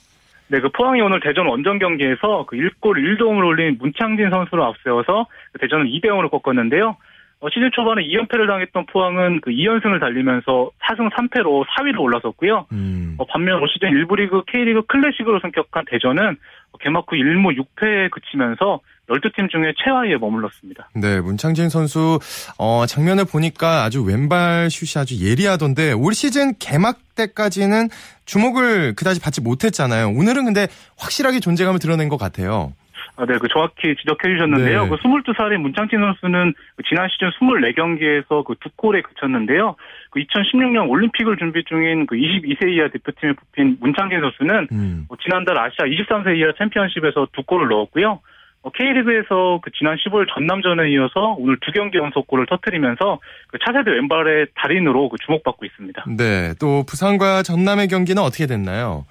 네, 0.48 0.60
그 0.60 0.70
포항이 0.70 1.02
오늘 1.02 1.20
대전 1.20 1.48
원정 1.48 1.80
경기에서 1.80 2.46
그 2.48 2.56
1골 2.56 2.98
1도움을 2.98 3.46
올린 3.46 3.78
문창진 3.80 4.30
선수를 4.30 4.64
앞세워서 4.64 5.28
그 5.54 5.60
대전은 5.60 5.88
2대 5.88 6.06
0으로 6.06 6.30
꺾었는데요. 6.30 6.98
어, 7.42 7.50
시즌 7.50 7.70
초반에 7.72 8.02
2연패를 8.04 8.48
당했던 8.48 8.86
포항은 8.88 9.42
그 9.42 9.52
2연승을 9.52 10.00
달리면서 10.00 10.72
4승 10.82 11.12
3패로 11.12 11.66
4위로 11.66 12.00
올라섰고요. 12.00 12.68
음. 12.72 13.16
어, 13.18 13.25
반면 13.25 13.62
올 13.62 13.68
시즌 13.70 13.90
1부 13.90 14.18
리그 14.18 14.44
K리그 14.46 14.84
클래식으로 14.84 15.40
성격한 15.40 15.86
대전은 15.90 16.38
개막 16.80 17.06
후 17.08 17.16
1무 17.16 17.58
6패에 17.58 18.12
그치면서 18.12 18.80
12팀 19.10 19.50
중에 19.50 19.74
최하위에 19.84 20.18
머물렀습니다. 20.18 20.90
네, 20.96 21.22
문창진 21.22 21.70
선수 21.70 22.20
어, 22.58 22.86
장면을 22.88 23.26
보니까 23.26 23.84
아주 23.84 24.04
왼발 24.04 24.70
슛이 24.70 25.02
아주 25.02 25.24
예리하던데 25.24 25.94
올 25.94 26.14
시즌 26.14 26.54
개막 26.58 26.98
때까지는 27.16 27.90
주목을 28.26 28.96
그다지 28.96 29.22
받지 29.22 29.42
못했잖아요. 29.42 30.10
오늘은 30.10 30.46
근데 30.46 30.68
확실하게 30.98 31.40
존재감을 31.40 31.80
드러낸 31.80 32.10
것 32.10 32.18
같아요. 32.18 32.74
아, 33.18 33.26
네, 33.26 33.38
그 33.38 33.48
정확히 33.48 33.96
지적해 33.96 34.28
주셨는데요. 34.34 34.84
네. 34.84 34.90
그 34.90 34.96
22살인 34.98 35.58
문창진 35.58 36.00
선수는 36.00 36.54
그 36.76 36.84
지난 36.84 37.08
시즌 37.10 37.30
24경기에서 37.30 38.44
그 38.44 38.56
두 38.60 38.70
골에 38.76 39.02
그쳤는데요. 39.02 39.76
그 40.10 40.20
2016년 40.20 40.90
올림픽을 40.90 41.38
준비 41.38 41.64
중인 41.64 42.08
그 42.08 42.16
22세 42.16 42.70
이하 42.74 42.90
대표팀에 42.90 43.34
뽑힌 43.34 43.78
문창진 43.80 44.20
선수는 44.20 44.68
음. 44.72 45.06
뭐 45.08 45.18
지난달 45.24 45.58
아시아 45.58 45.86
23세 45.86 46.38
이하 46.38 46.52
챔피언십에서 46.58 47.28
두 47.32 47.44
골을 47.44 47.70
넣었고요. 47.70 48.20
어, 48.66 48.72
K리그에서 48.72 49.60
그 49.62 49.70
지난 49.78 49.96
15일 49.96 50.26
전남전에 50.34 50.90
이어서 50.90 51.36
오늘 51.38 51.58
두 51.62 51.72
경기 51.72 52.00
연속골을 52.00 52.48
터뜨리면서 52.48 53.20
그 53.48 53.60
차세대 53.60 53.92
왼발의 53.92 54.48
달인으로 54.56 55.10
그 55.10 55.18
주목받고 55.24 55.66
있습니다. 55.66 56.06
네, 56.18 56.56
또 56.60 56.84
부산과 56.90 57.44
전남의 57.44 57.88
경기는 57.90 58.22
어떻게 58.22 58.48
됐나요? 58.48 59.06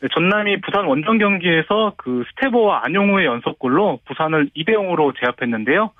네, 0.00 0.08
전남이 0.14 0.60
부산 0.60 0.86
원정 0.86 1.18
경기에서 1.18 1.94
그 1.96 2.22
스테보와 2.30 2.84
안용우의 2.84 3.26
연속골로 3.26 3.98
부산을 4.06 4.50
2대 4.56 4.74
0으로 4.74 5.12
제압했는데요. 5.18 5.90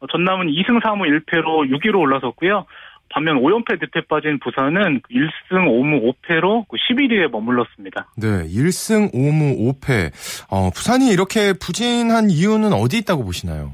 어, 0.00 0.06
전남은 0.08 0.48
2승 0.48 0.82
3무 0.82 1.06
1패로 1.06 1.70
6위로 1.70 2.00
올라섰고요. 2.00 2.66
반면 3.08 3.40
5연패 3.40 3.78
늪에 3.80 4.06
빠진 4.08 4.38
부산은 4.40 5.00
1승 5.10 5.66
5무 5.66 6.14
5패로 6.22 6.66
11위에 6.68 7.30
머물렀습니다. 7.30 8.08
네, 8.16 8.26
1승 8.48 9.12
5무 9.12 9.80
5패. 9.80 10.10
어, 10.50 10.70
부산이 10.70 11.10
이렇게 11.10 11.52
부진한 11.52 12.30
이유는 12.30 12.72
어디 12.72 12.98
있다고 12.98 13.24
보시나요? 13.24 13.72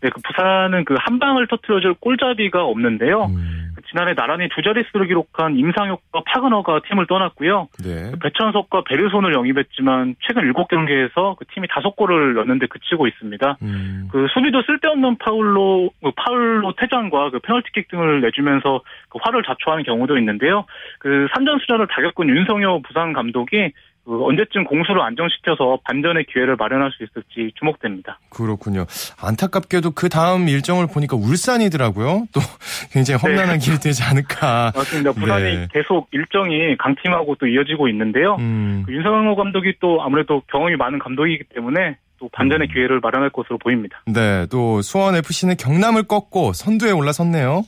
네, 0.00 0.10
그 0.10 0.20
부산은 0.22 0.84
그 0.84 0.98
한 1.08 1.18
방을 1.18 1.46
터트려줄 1.46 1.94
골잡이가 2.00 2.64
없는데요. 2.64 3.24
음. 3.26 3.74
지난해 3.90 4.14
나란히 4.14 4.48
두 4.50 4.60
자릿수를 4.60 5.06
기록한 5.06 5.56
임상혁과 5.56 6.22
파그너가 6.26 6.80
팀을 6.88 7.06
떠났고요. 7.06 7.68
네. 7.82 8.12
배천석과 8.22 8.82
베르손을 8.84 9.32
영입했지만 9.32 10.16
최근 10.20 10.52
7경기에서 10.52 11.36
그 11.38 11.46
팀이 11.54 11.68
5골을 11.68 12.34
넣는데 12.34 12.66
그치고 12.66 13.06
있습니다. 13.06 13.56
음. 13.62 14.08
그 14.10 14.26
수비도 14.34 14.62
쓸데없는 14.62 15.16
파울로 15.18 15.90
그 16.02 16.10
파울로 16.16 16.74
퇴장과 16.74 17.30
그 17.30 17.38
페널티킥 17.38 17.88
등을 17.88 18.20
내주면서 18.20 18.82
그 19.08 19.18
화를 19.22 19.42
자초하는 19.44 19.84
경우도 19.84 20.18
있는데요. 20.18 20.66
그 20.98 21.28
산전수전을 21.34 21.86
다 21.86 22.02
겪은 22.02 22.28
윤성효 22.28 22.82
부산 22.82 23.14
감독이 23.14 23.72
그 24.08 24.24
언제쯤 24.24 24.64
공수를 24.64 25.02
안정시켜서 25.02 25.78
반전의 25.84 26.24
기회를 26.32 26.56
마련할 26.56 26.90
수 26.92 27.04
있을지 27.04 27.52
주목됩니다. 27.58 28.18
그렇군요. 28.30 28.86
안타깝게도 29.22 29.90
그 29.90 30.08
다음 30.08 30.48
일정을 30.48 30.86
보니까 30.86 31.14
울산이더라고요. 31.14 32.26
또 32.32 32.40
굉장히 32.90 33.20
험난한 33.20 33.58
네. 33.58 33.64
길이 33.64 33.78
되지 33.78 34.02
않을까. 34.02 34.72
맞습니다. 34.74 35.12
부산이 35.12 35.42
네. 35.42 35.68
계속 35.70 36.08
일정이 36.12 36.74
강팀하고 36.78 37.34
또 37.34 37.46
이어지고 37.46 37.88
있는데요. 37.88 38.36
음. 38.38 38.82
그 38.86 38.94
윤성호 38.94 39.36
감독이 39.36 39.74
또 39.78 40.02
아무래도 40.02 40.40
경험이 40.50 40.76
많은 40.76 40.98
감독이기 40.98 41.44
때문에 41.54 41.98
또 42.18 42.30
반전의 42.32 42.68
음. 42.68 42.72
기회를 42.72 43.00
마련할 43.00 43.28
것으로 43.28 43.58
보입니다. 43.58 44.00
네, 44.06 44.46
또 44.50 44.80
수원 44.80 45.16
FC는 45.16 45.56
경남을 45.58 46.04
꺾고 46.04 46.54
선두에 46.54 46.92
올라섰네요. 46.92 47.62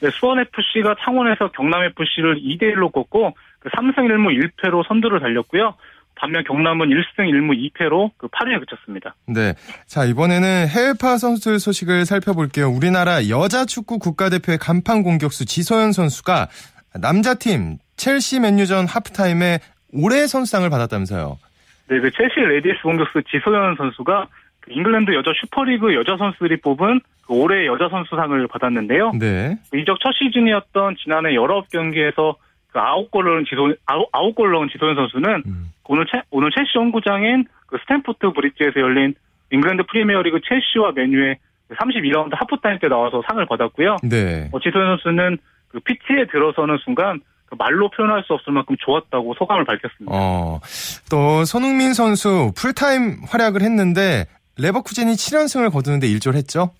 네, 0.00 0.10
수원 0.12 0.38
FC가 0.40 0.96
창원에서 1.04 1.50
경남 1.52 1.82
FC를 1.84 2.40
2대 2.40 2.74
1로 2.74 2.90
꺾고 2.90 3.34
그 3.64 3.70
3승 3.70 3.96
1무 3.96 4.28
1패로 4.38 4.86
선두를 4.86 5.20
달렸고요. 5.20 5.74
반면 6.16 6.44
경남은 6.44 6.88
1승 6.88 7.28
1무 7.30 7.72
2패로 7.72 8.10
그 8.16 8.28
8위에 8.28 8.60
그쳤습니다. 8.60 9.14
네. 9.26 9.54
자, 9.86 10.04
이번에는 10.04 10.68
해외파 10.68 11.16
선수들 11.16 11.58
소식을 11.58 12.04
살펴볼게요. 12.04 12.68
우리나라 12.68 13.28
여자 13.28 13.64
축구 13.64 13.98
국가대표의 13.98 14.58
간판 14.58 15.02
공격수 15.02 15.46
지소연 15.46 15.92
선수가 15.92 16.48
남자팀 17.00 17.78
첼시 17.96 18.38
맨유전 18.38 18.86
하프타임에 18.86 19.58
올해 19.92 20.26
선수상을 20.26 20.68
받았다면서요. 20.68 21.38
네, 21.88 22.00
그 22.00 22.10
첼시 22.10 22.40
레이디스 22.40 22.82
공격수 22.82 23.22
지소연 23.30 23.76
선수가 23.76 24.28
그 24.60 24.72
잉글랜드 24.72 25.14
여자 25.14 25.32
슈퍼리그 25.40 25.94
여자 25.94 26.16
선수들이 26.16 26.60
뽑은 26.60 27.00
그 27.26 27.32
올해 27.32 27.66
여자 27.66 27.88
선수상을 27.88 28.46
받았는데요. 28.48 29.12
네. 29.18 29.58
그 29.70 29.78
이적 29.78 29.98
첫 30.00 30.12
시즌이었던 30.12 30.96
지난해 31.02 31.30
19경기에서 31.30 32.36
그 32.74 32.80
아홉 32.80 33.10
골을 33.12 33.44
지소 33.44 33.72
아홉, 33.86 34.08
아홉 34.10 34.34
골 34.34 34.50
넣은 34.50 34.68
지소연 34.68 34.96
선수는 34.96 35.42
음. 35.46 35.70
오늘 35.86 36.06
채, 36.10 36.22
오늘 36.30 36.50
첼시 36.50 36.76
홈구장인 36.76 37.44
그 37.66 37.78
스탬포드 37.82 38.32
브릿지에서 38.32 38.80
열린 38.80 39.14
잉글랜드 39.52 39.84
프리미어리그 39.84 40.40
첼시와 40.46 40.90
맨유의 40.90 41.36
32라운드 41.70 42.32
하프타임 42.32 42.80
때 42.80 42.88
나와서 42.88 43.22
상을 43.28 43.46
받았고요. 43.46 43.98
네. 44.02 44.50
어, 44.50 44.58
지소연 44.58 44.98
선수는 44.98 45.38
그 45.68 45.78
피치에 45.80 46.26
들어서는 46.32 46.78
순간 46.84 47.20
그 47.46 47.54
말로 47.56 47.88
표현할 47.90 48.24
수 48.24 48.32
없을 48.32 48.52
만큼 48.52 48.74
좋았다고 48.80 49.34
소감을 49.34 49.64
밝혔습니다. 49.64 50.10
어, 50.12 50.58
또 51.08 51.44
손흥민 51.44 51.94
선수 51.94 52.50
풀타임 52.56 53.22
활약을 53.30 53.62
했는데 53.62 54.24
레버쿠젠이 54.58 55.12
7연승을 55.12 55.72
거두는데 55.72 56.08
일조했죠? 56.08 56.72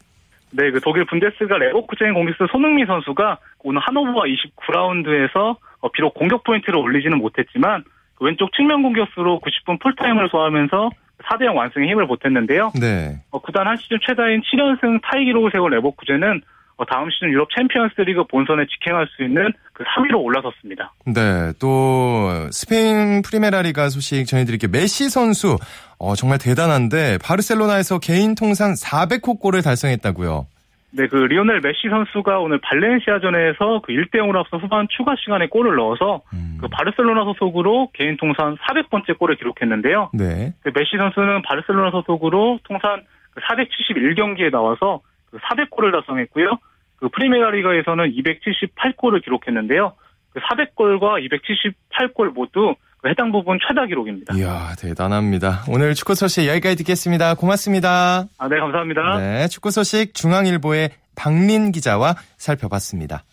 네, 0.50 0.70
그 0.70 0.80
독일 0.80 1.04
분데스리가 1.06 1.58
레버쿠젠 1.58 2.14
공격수 2.14 2.46
손흥민 2.50 2.86
선수가 2.86 3.38
오늘 3.62 3.80
하노버와 3.80 4.24
29라운드에서 4.24 5.56
어, 5.56 5.58
비록 5.92 6.14
공격 6.14 6.44
포인트를 6.44 6.78
올리지는 6.78 7.18
못했지만 7.18 7.84
그 8.16 8.24
왼쪽 8.24 8.52
측면 8.54 8.82
공격수로 8.82 9.40
90분 9.40 9.80
풀타임을 9.80 10.28
소화하면서 10.30 10.90
4대0 11.24 11.54
완승에 11.54 11.86
힘을 11.88 12.06
보탰는데요. 12.06 12.72
네. 12.80 13.20
어, 13.30 13.38
구단 13.40 13.66
한 13.66 13.76
시즌 13.76 13.98
최다인 14.04 14.42
7연승 14.42 15.00
타이 15.02 15.24
기록을 15.24 15.50
세운 15.52 15.70
레버쿠젠은 15.70 16.42
어, 16.76 16.84
다음 16.86 17.08
시즌 17.10 17.28
유럽 17.28 17.48
챔피언스 17.56 18.00
리그 18.00 18.24
본선에 18.26 18.66
직행할 18.66 19.06
수 19.14 19.22
있는 19.22 19.52
그 19.72 19.84
3위로 19.84 20.20
올라섰습니다. 20.22 20.92
네, 21.06 21.52
또 21.60 22.48
스페인 22.50 23.22
프리메라리가 23.22 23.90
소식 23.90 24.26
전해드릴게요. 24.26 24.70
메시 24.72 25.08
선수 25.08 25.56
어, 25.98 26.16
정말 26.16 26.38
대단한데 26.38 27.18
바르셀로나에서 27.22 28.00
개인 28.00 28.34
통산 28.34 28.74
400호 28.74 29.38
골을 29.40 29.62
달성했다고요. 29.62 30.46
네, 30.96 31.08
그 31.08 31.16
리오넬 31.16 31.60
메시 31.60 31.88
선수가 31.88 32.38
오늘 32.38 32.58
발렌시아전에서 32.58 33.80
그 33.82 33.92
1대 33.92 34.14
0으로 34.20 34.36
앞서 34.36 34.58
후반 34.58 34.86
추가 34.88 35.16
시간에 35.16 35.48
골을 35.48 35.74
넣어서 35.74 36.22
음. 36.32 36.58
그 36.60 36.68
바르셀로나 36.68 37.24
소속으로 37.24 37.90
개인 37.92 38.16
통산 38.16 38.56
400번째 38.56 39.18
골을 39.18 39.34
기록했는데요. 39.36 40.10
네. 40.14 40.52
그 40.62 40.70
메시 40.72 40.96
선수는 40.96 41.42
바르셀로나 41.42 41.90
소속으로 41.90 42.60
통산 42.62 43.02
471경기에 43.40 44.50
그 44.50 44.50
나와서 44.52 45.00
그 45.30 45.38
400골을 45.38 45.90
달성했고요. 45.90 46.58
그 46.96 47.08
프리메라리가에서는 47.08 48.12
278골을 48.12 49.24
기록했는데요. 49.24 49.94
그 50.32 50.40
400골과 50.40 51.28
278골 51.28 52.32
모두 52.32 52.76
해당 53.08 53.32
부분 53.32 53.58
최다 53.66 53.86
기록입니다. 53.86 54.34
이야, 54.34 54.74
대단합니다. 54.78 55.64
오늘 55.68 55.94
축구 55.94 56.14
소식 56.14 56.46
여기까지 56.46 56.76
듣겠습니다. 56.76 57.34
고맙습니다. 57.34 58.26
아, 58.38 58.48
네, 58.48 58.58
감사합니다. 58.58 59.18
네, 59.18 59.48
축구 59.48 59.70
소식 59.70 60.14
중앙일보의 60.14 60.90
박민 61.14 61.72
기자와 61.72 62.16
살펴봤습니다. 62.38 63.24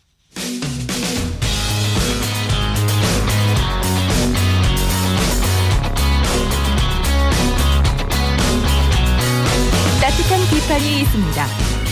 따뜻한 10.01 10.39
비판이 10.49 11.01
있습니다. 11.01 11.45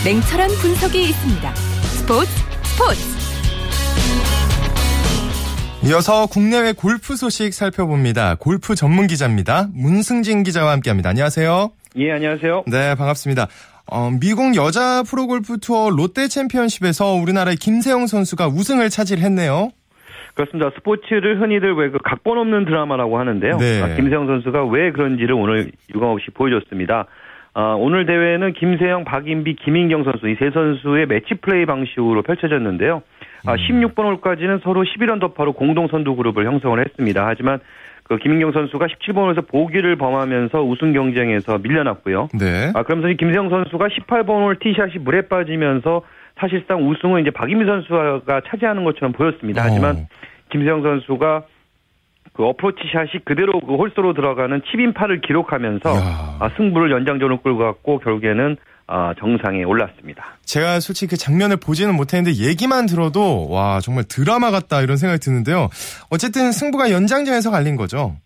냉철한 0.04 0.48
분석이 0.60 1.02
있습니다. 1.10 1.54
스포츠 1.54 2.30
스포츠 2.64 3.20
이어서 5.82 6.26
국내외 6.26 6.72
골프 6.72 7.16
소식 7.16 7.54
살펴봅니다. 7.54 8.36
골프 8.38 8.74
전문 8.74 9.06
기자입니다. 9.06 9.68
문승진 9.74 10.42
기자와 10.42 10.72
함께합니다. 10.72 11.08
안녕하세요. 11.10 11.70
예, 11.96 12.12
안녕하세요. 12.12 12.64
네, 12.66 12.94
반갑습니다. 12.96 13.46
어, 13.90 14.10
미국 14.20 14.54
여자 14.56 15.02
프로골프 15.02 15.58
투어 15.60 15.88
롯데 15.90 16.28
챔피언십에서 16.28 17.14
우리나라의 17.14 17.56
김세영 17.56 18.06
선수가 18.06 18.48
우승을 18.48 18.88
차지했네요. 18.90 19.70
그렇습니다. 20.34 20.70
스포츠를 20.76 21.40
흔히들 21.40 21.74
왜 21.74 21.90
그 21.90 21.98
각본 22.04 22.38
없는 22.38 22.66
드라마라고 22.66 23.18
하는데요. 23.18 23.56
네. 23.58 23.82
아, 23.82 23.94
김세영 23.96 24.26
선수가 24.26 24.66
왜 24.66 24.92
그런지를 24.92 25.34
오늘 25.34 25.72
유감없이 25.92 26.26
보여줬습니다. 26.34 27.06
아, 27.54 27.74
오늘 27.76 28.06
대회는 28.06 28.52
김세영, 28.52 29.04
박인비, 29.04 29.56
김인경 29.56 30.04
선수 30.04 30.28
이 30.28 30.36
세 30.38 30.50
선수의 30.52 31.06
매치 31.06 31.34
플레이 31.40 31.66
방식으로 31.66 32.22
펼쳐졌는데요. 32.22 33.02
아, 33.46 33.56
16번 33.56 34.04
홀까지는 34.04 34.60
서로 34.62 34.82
11언더파로 34.84 35.54
공동 35.54 35.88
선두 35.88 36.16
그룹을 36.16 36.46
형성을 36.46 36.78
했습니다. 36.78 37.26
하지만 37.26 37.60
그 38.10 38.16
김인경 38.16 38.50
선수가 38.50 38.86
17번 38.86 39.18
홀에서 39.26 39.42
보기를 39.42 39.94
범하면서 39.94 40.64
우승 40.64 40.92
경쟁에서 40.92 41.58
밀려났고요. 41.58 42.28
네. 42.38 42.72
아, 42.74 42.82
그러면서 42.82 43.08
이 43.08 43.16
김세영 43.16 43.50
선수가 43.50 43.86
18번 43.86 44.42
홀 44.42 44.58
티샷이 44.58 44.94
물에 45.00 45.28
빠지면서 45.28 46.02
사실상 46.36 46.88
우승은 46.88 47.20
이제 47.20 47.30
박인비 47.30 47.64
선수가 47.64 48.40
차지하는 48.48 48.82
것처럼 48.82 49.12
보였습니다. 49.12 49.62
하지만 49.62 49.96
어. 49.96 50.06
김세영 50.50 50.82
선수가 50.82 51.42
그 52.32 52.44
어프로치 52.44 52.80
샷이 52.92 53.24
그대로 53.24 53.60
그 53.60 53.76
홀소로 53.76 54.12
들어가는 54.14 54.60
칩인 54.70 54.92
파를 54.92 55.20
기록하면서 55.20 55.92
이야. 55.92 56.36
아, 56.40 56.50
승부를 56.56 56.90
연장전으로 56.90 57.42
끌고 57.42 57.58
갔고 57.58 57.98
결국에는 57.98 58.56
아, 58.92 59.14
정상에 59.20 59.62
올랐습니다. 59.62 60.36
제가 60.44 60.80
솔직히 60.80 61.10
그 61.10 61.16
장면을 61.16 61.56
보지는 61.56 61.94
못했는데 61.94 62.44
얘기만 62.44 62.86
들어도 62.86 63.48
와 63.48 63.78
정말 63.78 64.02
드라마 64.02 64.50
같다 64.50 64.82
이런 64.82 64.96
생각이 64.96 65.20
드는데요. 65.20 65.68
어쨌든 66.10 66.50
승부가 66.50 66.90
연장전에서 66.90 67.52
갈린 67.52 67.76
거죠. 67.76 68.16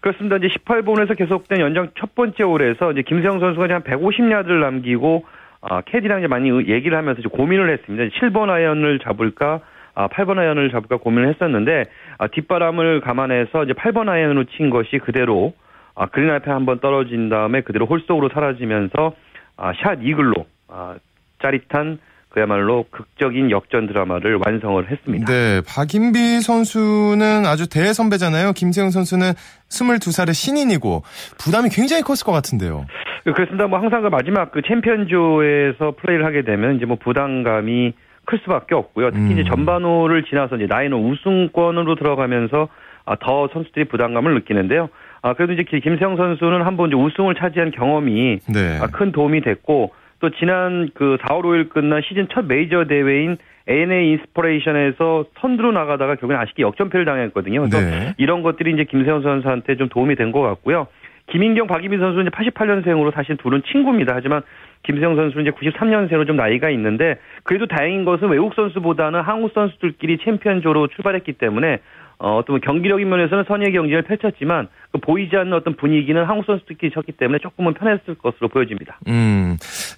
그렇습니다. 0.00 0.36
이제 0.36 0.48
18번에서 0.48 1.14
계속된 1.14 1.60
연장 1.60 1.90
첫 2.00 2.14
번째 2.14 2.42
홀에서 2.42 2.92
이제 2.92 3.02
김세영 3.02 3.38
선수가 3.38 3.68
한 3.68 3.82
150야드를 3.82 4.60
남기고 4.60 5.26
아, 5.60 5.82
캐디랑 5.82 6.20
이제 6.20 6.26
많이 6.26 6.48
얘기를 6.48 6.96
하면서 6.96 7.20
이제 7.20 7.28
고민을 7.28 7.70
했습니다. 7.70 8.16
7번 8.18 8.48
아이언을 8.48 9.00
잡을까, 9.00 9.60
아, 9.94 10.08
8번 10.08 10.38
아이언을 10.38 10.70
잡을까 10.70 10.96
고민을 10.96 11.34
했었는데 11.34 11.84
아, 12.16 12.28
뒷바람을 12.28 13.02
감안해서 13.02 13.64
이제 13.64 13.74
8번 13.74 14.08
아이언으로 14.08 14.44
친 14.56 14.70
것이 14.70 14.98
그대로 15.04 15.52
아, 15.94 16.06
그린 16.06 16.30
앞에 16.30 16.50
한번 16.50 16.80
떨어진 16.80 17.28
다음에 17.28 17.60
그대로 17.60 17.84
홀 17.84 18.00
속으로 18.00 18.30
사라지면서 18.32 19.12
아, 19.56 19.72
샷 19.82 19.98
이글로 20.02 20.34
아, 20.68 20.96
짜릿한 21.42 21.98
그야말로 22.34 22.84
극적인 22.90 23.52
역전 23.52 23.86
드라마를 23.86 24.40
완성을 24.44 24.90
했습니다. 24.90 25.26
네, 25.26 25.60
박인비 25.68 26.40
선수는 26.40 27.46
아주 27.46 27.68
대선배잖아요. 27.70 28.54
김세영 28.54 28.90
선수는 28.90 29.34
22살의 29.68 30.34
신인이고 30.34 31.02
부담이 31.38 31.68
굉장히 31.70 32.02
컸을 32.02 32.24
것 32.26 32.32
같은데요. 32.32 32.86
그렇습니다. 33.24 33.68
뭐 33.68 33.78
항상 33.78 34.02
그 34.02 34.08
마지막 34.08 34.50
그 34.50 34.62
챔피언조에서 34.66 35.94
플레이를 35.96 36.26
하게 36.26 36.42
되면 36.42 36.76
이제 36.76 36.86
뭐 36.86 36.96
부담감이 36.96 37.92
클 38.24 38.38
수밖에 38.40 38.74
없고요. 38.74 39.12
특히 39.12 39.32
이제 39.32 39.42
음. 39.42 39.46
전반호를 39.46 40.24
지나서 40.24 40.56
이제 40.56 40.66
나인호 40.66 40.98
우승권으로 40.98 41.94
들어가면서 41.94 42.68
아, 43.06 43.16
더 43.16 43.48
선수들이 43.52 43.86
부담감을 43.86 44.34
느끼는데요. 44.34 44.88
아, 45.24 45.32
그래도 45.32 45.54
이제 45.54 45.62
기- 45.62 45.80
김세영 45.80 46.16
선수는 46.18 46.60
한번 46.62 46.88
이제 46.90 46.96
우승을 46.96 47.34
차지한 47.34 47.70
경험이 47.70 48.40
네. 48.52 48.78
아, 48.78 48.88
큰 48.88 49.10
도움이 49.10 49.40
됐고 49.40 49.92
또 50.20 50.28
지난 50.30 50.90
그 50.92 51.16
4월 51.22 51.40
5일 51.44 51.70
끝난 51.70 52.02
시즌 52.02 52.28
첫 52.30 52.44
메이저 52.44 52.84
대회인 52.84 53.38
ANA 53.66 54.10
인스퍼레이션에서 54.12 55.24
선두로 55.40 55.72
나가다가 55.72 56.16
결국엔 56.16 56.38
아쉽게 56.38 56.62
역전패를 56.62 57.06
당했거든요. 57.06 57.62
그래서 57.62 57.80
네. 57.80 58.14
이런 58.18 58.42
것들이 58.42 58.72
이제 58.74 58.84
김세영 58.84 59.22
선수한테 59.22 59.76
좀 59.76 59.88
도움이 59.88 60.14
된 60.16 60.30
것 60.30 60.42
같고요. 60.42 60.88
김인경, 61.30 61.68
박인비 61.68 62.00
선수는 62.00 62.26
이제 62.26 62.30
88년생으로 62.36 63.14
사실 63.14 63.38
둘은 63.38 63.62
친구입니다. 63.72 64.12
하지만 64.14 64.42
김세영 64.82 65.16
선수는 65.16 65.46
이제 65.46 65.56
93년생으로 65.56 66.26
좀 66.26 66.36
나이가 66.36 66.68
있는데 66.68 67.16
그래도 67.44 67.64
다행인 67.66 68.04
것은 68.04 68.28
외국 68.28 68.52
선수보다는 68.54 69.22
한국 69.22 69.52
선수들끼리 69.54 70.18
챔피언조로 70.18 70.88
출발했기 70.88 71.32
때문에 71.32 71.78
어, 72.18 72.36
어떤 72.36 72.60
경기력인 72.60 73.08
면에서는 73.08 73.44
선의의 73.48 73.72
경쟁을 73.72 74.02
펼쳤지만 74.02 74.68
그 74.92 74.98
보이지 74.98 75.36
않는 75.36 75.52
어떤 75.52 75.74
분위기는 75.74 76.22
한국 76.24 76.46
선수들끼리 76.46 76.92
쳤기 76.92 77.12
때문에 77.12 77.38
조금은 77.40 77.74
편했을 77.74 78.14
것으로 78.14 78.48
보여집니다. 78.48 78.98
음. 79.08 79.56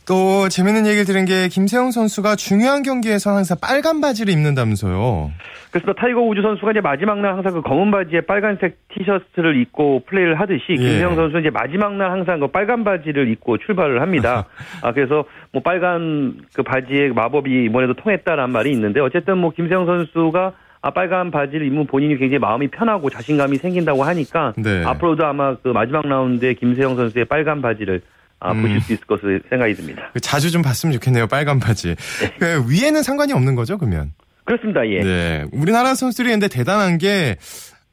또 0.09 0.49
재밌는 0.49 0.87
얘기를 0.87 1.05
들은 1.05 1.27
게 1.27 1.49
김세영 1.49 1.91
선수가 1.91 2.37
중요한 2.37 2.83
경기에서 2.83 3.31
항상 3.31 3.59
빨간 3.61 4.01
바지를 4.01 4.33
입는다면서요. 4.33 5.31
그래서 5.71 5.93
타이거 5.93 6.23
우즈 6.23 6.41
선수가 6.41 6.71
이제 6.71 6.81
마지막 6.81 7.19
날 7.19 7.35
항상 7.35 7.53
그 7.53 7.61
검은 7.61 7.91
바지에 7.91 8.23
빨간색 8.23 8.79
티셔츠를 8.95 9.61
입고 9.61 10.05
플레이를 10.07 10.41
하듯이 10.41 10.65
예. 10.71 10.77
김세영 10.77 11.15
선수는 11.17 11.43
이제 11.43 11.51
마지막 11.51 11.95
날 11.97 12.11
항상 12.11 12.41
그 12.41 12.47
빨간 12.47 12.83
바지를 12.83 13.29
입고 13.29 13.59
출발을 13.59 14.01
합니다. 14.01 14.47
아 14.83 14.93
그래서 14.93 15.25
뭐 15.53 15.61
빨간 15.63 16.39
그 16.55 16.63
바지에 16.63 17.09
마법이 17.11 17.65
이번에도 17.65 17.93
통했다라는 17.95 18.51
말이 18.53 18.71
있는데 18.73 19.01
어쨌든 19.01 19.37
뭐 19.37 19.51
김세영 19.51 19.85
선수가 19.85 20.53
아 20.87 20.91
빨간 20.93 21.33
바지를 21.33 21.67
입으면 21.67 21.89
본인이 21.89 22.17
굉장히 22.17 22.39
마음이 22.39 22.69
편하고 22.69 23.11
자신감이 23.11 23.59
생긴다고 23.59 24.05
하니까 24.05 24.55
네. 24.57 24.85
앞으로도 24.85 25.27
아마 25.27 25.57
그 25.57 25.71
마지막 25.71 26.07
라운드에 26.07 26.55
김세영 26.55 26.95
선수의 26.95 27.25
빨간 27.25 27.61
바지를 27.61 28.03
아, 28.39 28.53
음. 28.53 28.63
보실 28.63 28.81
수 28.83 28.93
있을 28.93 29.05
것으로 29.07 29.41
생각이 29.49 29.75
듭니다. 29.75 30.13
자주 30.23 30.53
좀 30.53 30.63
봤으면 30.63 30.93
좋겠네요. 30.93 31.27
빨간 31.27 31.59
바지. 31.59 31.97
그 32.39 32.65
위에는 32.71 33.03
상관이 33.03 33.33
없는 33.33 33.57
거죠, 33.57 33.79
그러면? 33.79 34.13
그렇습니다. 34.45 34.87
예. 34.89 35.01
네. 35.01 35.45
우리나라 35.51 35.97
선수들이 35.97 36.31
근데 36.31 36.47
대단한 36.47 36.99
게 36.99 37.37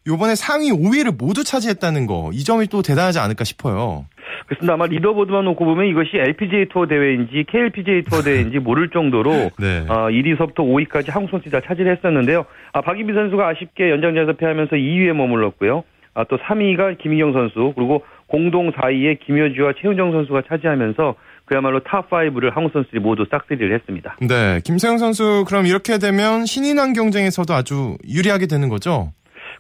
요번에 0.05 0.35
상위 0.35 0.69
5위를 0.69 1.17
모두 1.17 1.43
차지했다는 1.43 2.05
거. 2.05 2.29
이 2.31 2.43
점이 2.43 2.67
또 2.67 2.83
대단하지 2.83 3.17
않을까 3.17 3.43
싶어요. 3.43 4.05
그렇습니다. 4.45 4.73
아마 4.73 4.85
리더보드만 4.85 5.45
놓고 5.45 5.65
보면 5.65 5.87
이것이 5.87 6.17
LPGA 6.17 6.67
투어 6.69 6.87
대회인지 6.87 7.45
KLPGA 7.47 8.03
투어 8.03 8.21
대회인지 8.21 8.59
모를 8.59 8.89
정도로 8.89 9.31
네. 9.59 9.85
어, 9.87 10.07
1위서부터 10.09 10.57
5위까지 10.57 11.11
한국 11.11 11.31
선수들이 11.31 11.51
다 11.51 11.61
차지를 11.65 11.95
했었는데요. 11.95 12.45
아, 12.73 12.81
박인비 12.81 13.13
선수가 13.13 13.47
아쉽게 13.47 13.89
연장전에서 13.91 14.33
패하면서 14.33 14.75
2위에 14.75 15.13
머물렀고요. 15.13 15.83
아, 16.15 16.23
또 16.29 16.37
3위가 16.37 16.99
김인경 16.99 17.33
선수 17.33 17.73
그리고 17.75 18.03
공동 18.27 18.71
4위에 18.71 19.19
김효주와 19.19 19.73
최운정 19.81 20.11
선수가 20.11 20.43
차지하면서 20.47 21.15
그야말로 21.45 21.79
탑5를 21.81 22.53
한국 22.53 22.71
선수들이 22.71 23.01
모두 23.01 23.25
싹쓸이를 23.29 23.73
했습니다. 23.75 24.15
네. 24.21 24.59
김세영 24.63 24.97
선수 24.97 25.43
그럼 25.47 25.65
이렇게 25.65 25.97
되면 25.97 26.45
신인왕 26.45 26.93
경쟁에서도 26.93 27.53
아주 27.53 27.97
유리하게 28.07 28.47
되는 28.47 28.69
거죠? 28.69 29.11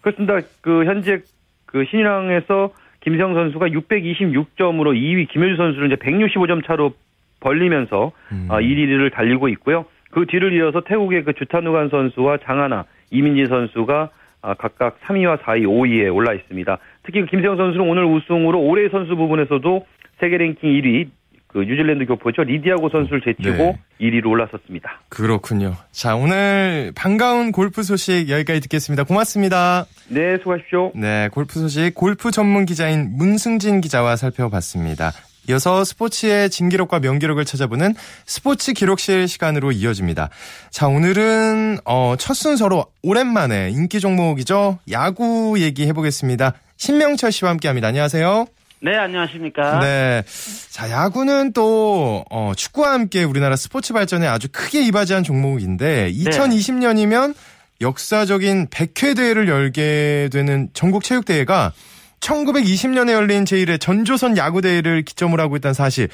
그렇습니다. 0.01 0.39
그 0.61 0.85
현재 0.85 1.19
그 1.65 1.85
신인왕에서 1.89 2.71
김세영 3.03 3.33
선수가 3.33 3.67
626점으로 3.67 4.95
2위 4.95 5.27
김효주 5.29 5.57
선수를 5.57 5.91
이제 5.91 5.95
165점 5.97 6.65
차로 6.65 6.93
벌리면서 7.41 8.11
음. 8.31 8.47
아, 8.49 8.59
1위를 8.59 9.11
달리고 9.11 9.49
있고요. 9.49 9.85
그 10.11 10.25
뒤를 10.25 10.53
이어서 10.53 10.81
태국의 10.81 11.23
그 11.23 11.33
주타누간 11.33 11.89
선수와 11.89 12.37
장하나, 12.43 12.85
이민지 13.11 13.47
선수가 13.47 14.09
아, 14.41 14.53
각각 14.55 14.99
3위와 15.01 15.39
4위, 15.39 15.63
5위에 15.63 16.13
올라 16.13 16.33
있습니다. 16.33 16.77
특히 17.03 17.21
그 17.21 17.27
김세영 17.27 17.57
선수는 17.57 17.87
오늘 17.87 18.05
우승으로 18.05 18.59
올해 18.59 18.89
선수 18.89 19.15
부분에서도 19.15 19.85
세계 20.19 20.37
랭킹 20.37 20.69
1위 20.69 21.07
그 21.53 21.59
뉴질랜드 21.59 22.05
교포죠 22.05 22.43
리디아고 22.43 22.89
선수를 22.89 23.21
제치고 23.21 23.51
네. 23.51 23.79
1위로 24.01 24.25
올라섰습니다. 24.27 25.01
그렇군요. 25.09 25.75
자, 25.91 26.15
오늘 26.15 26.91
반가운 26.95 27.51
골프 27.51 27.83
소식 27.83 28.27
여기까지 28.27 28.59
듣겠습니다. 28.61 29.03
고맙습니다. 29.03 29.85
네, 30.09 30.37
수고하십시오. 30.39 30.91
네, 30.95 31.29
골프 31.31 31.59
소식 31.59 31.93
골프 31.93 32.31
전문 32.31 32.65
기자인 32.65 33.15
문승진 33.15 33.81
기자와 33.81 34.15
살펴봤습니다. 34.15 35.11
이어서 35.49 35.83
스포츠의 35.83 36.49
진기록과 36.49 36.99
명기록을 36.99 37.45
찾아보는 37.45 37.93
스포츠 38.25 38.73
기록실 38.73 39.27
시간으로 39.27 39.71
이어집니다. 39.71 40.29
자, 40.71 40.87
오늘은 40.87 41.79
어, 41.85 42.15
첫 42.17 42.33
순서로 42.33 42.85
오랜만에 43.03 43.69
인기 43.69 43.99
종목이죠. 43.99 44.79
야구 44.91 45.59
얘기해 45.59 45.93
보겠습니다. 45.93 46.53
신명철 46.77 47.31
씨와 47.31 47.51
함께합니다. 47.51 47.89
안녕하세요. 47.89 48.45
네, 48.83 48.97
안녕하십니까. 48.97 49.79
네. 49.79 50.23
자, 50.69 50.91
야구는 50.91 51.53
또, 51.53 52.25
어, 52.29 52.51
축구와 52.53 52.91
함께 52.91 53.23
우리나라 53.23 53.55
스포츠 53.55 53.93
발전에 53.93 54.27
아주 54.27 54.49
크게 54.51 54.81
이바지한 54.83 55.23
종목인데, 55.23 56.11
2020년이면 56.11 57.33
역사적인 57.79 58.67
100회 58.67 59.15
대회를 59.15 59.47
열게 59.47 60.27
되는 60.33 60.67
전국 60.73 61.03
체육대회가 61.03 61.71
1920년에 62.19 63.13
열린 63.13 63.45
제1회 63.45 63.79
전조선 63.79 64.35
야구대회를 64.35 65.03
기점으로 65.03 65.41
하고 65.41 65.55
있다는 65.55 65.73
사실 65.73 66.09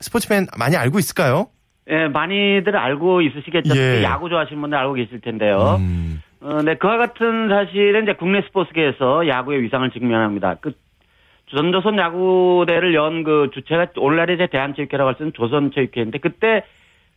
스포츠팬 0.00 0.48
많이 0.58 0.76
알고 0.76 0.98
있을까요? 0.98 1.50
예, 1.88 2.08
많이들 2.08 2.76
알고 2.76 3.22
있으시겠죠. 3.22 3.76
예. 3.76 4.02
야구 4.02 4.28
좋아하시는 4.28 4.60
분들 4.60 4.76
알고 4.76 4.94
계실 4.94 5.20
텐데요. 5.20 5.76
음, 5.78 6.20
어, 6.40 6.62
네, 6.62 6.74
그와 6.76 6.96
같은 6.96 7.48
사실은 7.48 8.02
이제 8.02 8.14
국내 8.14 8.42
스포츠계에서 8.42 9.28
야구의 9.28 9.62
위상을 9.62 9.88
증명합니다. 9.90 10.56
그 10.60 10.72
전조선 11.50 11.98
야구대를 11.98 12.94
연 12.94 13.22
그 13.24 13.50
주체가 13.54 13.88
오늘날의 13.96 14.36
이제 14.36 14.46
대한체육회라고 14.46 15.08
할 15.08 15.14
수 15.16 15.22
있는 15.22 15.32
조선체육회인데 15.32 16.18
그때 16.18 16.64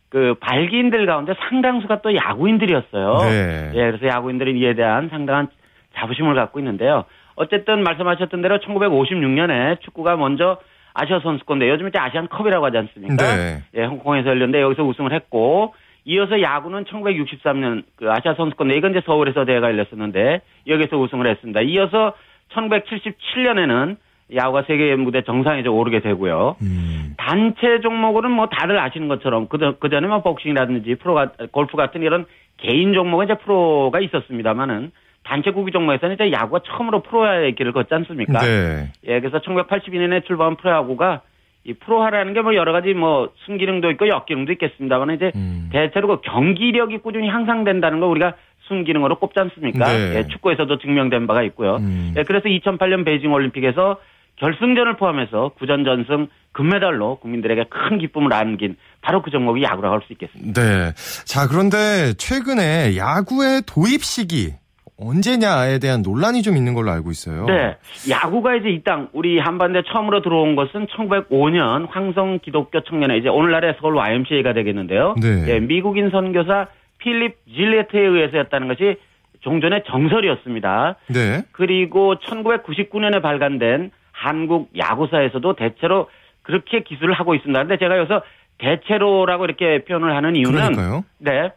그 0.08 0.34
발기인들 0.40 1.06
가운데 1.06 1.34
상당수가 1.48 2.02
또 2.02 2.14
야구인들이었어요. 2.14 3.18
네. 3.22 3.70
예, 3.74 3.90
그래서 3.92 4.06
야구인들이 4.06 4.58
이에 4.58 4.74
대한 4.74 5.08
상당한 5.08 5.48
자부심을 5.94 6.34
갖고 6.34 6.58
있는데요. 6.58 7.04
어쨌든 7.36 7.82
말씀하셨던 7.82 8.42
대로 8.42 8.58
1956년에 8.58 9.80
축구가 9.80 10.16
먼저 10.16 10.58
아시아 10.94 11.20
선수권대 11.20 11.68
요즘 11.70 11.88
이제 11.88 11.98
아시안컵이라고 11.98 12.66
하지 12.66 12.76
않습니까? 12.78 13.16
네. 13.16 13.62
예, 13.74 13.84
홍콩에서 13.84 14.30
열렸는데 14.30 14.60
여기서 14.60 14.82
우승을 14.82 15.12
했고 15.12 15.74
이어서 16.04 16.40
야구는 16.40 16.84
1963년 16.84 17.84
그 17.96 18.10
아시아 18.10 18.34
선수권대 18.34 18.76
이건 18.76 18.90
이제 18.90 19.00
서울에서 19.06 19.44
대회가 19.44 19.68
열렸었는데 19.68 20.40
여기서 20.66 20.96
우승을 20.98 21.26
했습니다. 21.28 21.60
이어서 21.60 22.14
1977년에는 22.52 23.96
야구가 24.34 24.64
세계 24.66 24.94
무대 24.96 25.22
정상에 25.22 25.62
좀 25.62 25.74
오르게 25.76 26.00
되고요. 26.00 26.56
음, 26.62 27.14
단체 27.16 27.80
종목으로는 27.80 28.34
뭐 28.34 28.46
다들 28.48 28.78
아시는 28.78 29.08
것처럼 29.08 29.48
그, 29.48 29.76
그 29.78 29.88
전에 29.88 30.06
뭐 30.06 30.22
복싱이라든지 30.22 30.96
프로가 30.96 31.32
골프 31.50 31.76
같은 31.76 32.02
이런 32.02 32.26
개인 32.58 32.92
종목은 32.92 33.26
이제 33.26 33.34
프로가 33.34 34.00
있었습니다만은 34.00 34.92
단체 35.24 35.50
구기 35.50 35.72
종목에서는 35.72 36.14
이제 36.14 36.32
야구가 36.32 36.60
처음으로 36.66 37.02
프로야의 37.02 37.54
길을 37.54 37.72
걷지 37.72 37.92
않습니까? 37.94 38.40
네. 38.40 38.92
예, 39.06 39.20
그래서 39.20 39.38
1982년에 39.40 40.24
출범한 40.26 40.56
프로야구가 40.56 41.22
이 41.64 41.74
프로화라는 41.74 42.32
게 42.32 42.40
뭐 42.40 42.54
여러 42.54 42.72
가지 42.72 42.94
뭐 42.94 43.30
순기능도 43.44 43.90
있고 43.92 44.08
역기능도 44.08 44.52
있겠습니다만 44.52 45.14
이제 45.14 45.30
음. 45.34 45.68
대체로 45.70 46.08
그 46.08 46.20
경기력이 46.22 46.98
꾸준히 46.98 47.28
향상된다는 47.28 48.00
거 48.00 48.06
우리가 48.06 48.34
순기능으로 48.62 49.18
꼽지 49.18 49.38
않습니까? 49.40 49.86
네. 49.86 50.16
예, 50.16 50.26
축구에서도 50.28 50.78
증명된 50.78 51.26
바가 51.26 51.42
있고요. 51.44 51.76
음. 51.76 52.14
예, 52.16 52.22
그래서 52.22 52.48
2008년 52.48 53.04
베이징 53.04 53.32
올림픽에서 53.32 53.98
결승전을 54.40 54.96
포함해서 54.96 55.52
9전 55.60 55.84
전승 55.84 56.28
금메달로 56.52 57.16
국민들에게 57.16 57.66
큰 57.68 57.98
기쁨을 57.98 58.32
안긴 58.32 58.76
바로 59.02 59.22
그 59.22 59.30
종목이 59.30 59.62
야구라고 59.62 59.94
할 59.94 60.02
수 60.06 60.12
있겠습니다. 60.14 60.60
네. 60.60 60.92
자, 61.24 61.46
그런데 61.46 62.14
최근에 62.14 62.96
야구의 62.96 63.62
도입 63.66 64.02
시기 64.02 64.54
언제냐에 64.98 65.78
대한 65.78 66.02
논란이 66.02 66.42
좀 66.42 66.56
있는 66.56 66.74
걸로 66.74 66.90
알고 66.90 67.10
있어요. 67.10 67.46
네. 67.46 67.76
야구가 68.10 68.56
이제 68.56 68.68
이 68.70 68.82
땅, 68.82 69.08
우리 69.12 69.38
한반도에 69.38 69.82
처음으로 69.90 70.20
들어온 70.22 70.56
것은 70.56 70.86
1905년 70.88 71.88
황성 71.90 72.40
기독교 72.42 72.82
청년회, 72.82 73.18
이제 73.18 73.28
오늘날의 73.28 73.76
서울 73.80 73.96
YMCA가 73.96 74.52
되겠는데요. 74.52 75.14
네. 75.20 75.44
예, 75.48 75.60
미국인 75.60 76.10
선교사 76.10 76.66
필립 76.98 77.36
질레트에 77.46 78.00
의해서 78.00 78.38
였다는 78.38 78.68
것이 78.68 78.96
종전의 79.40 79.84
정설이었습니다. 79.86 80.96
네. 81.08 81.42
그리고 81.52 82.16
1999년에 82.16 83.22
발간된 83.22 83.90
한국 84.20 84.70
야구사에서도 84.76 85.54
대체로 85.54 86.10
그렇게 86.42 86.82
기술을 86.82 87.14
하고 87.14 87.34
있습니다. 87.34 87.58
근데 87.58 87.78
제가 87.78 87.96
여기서 87.96 88.22
대체로라고 88.58 89.46
이렇게 89.46 89.82
표현을 89.84 90.14
하는 90.14 90.36
이유는 90.36 90.52
그러니까요. 90.52 91.04
네. 91.18 91.50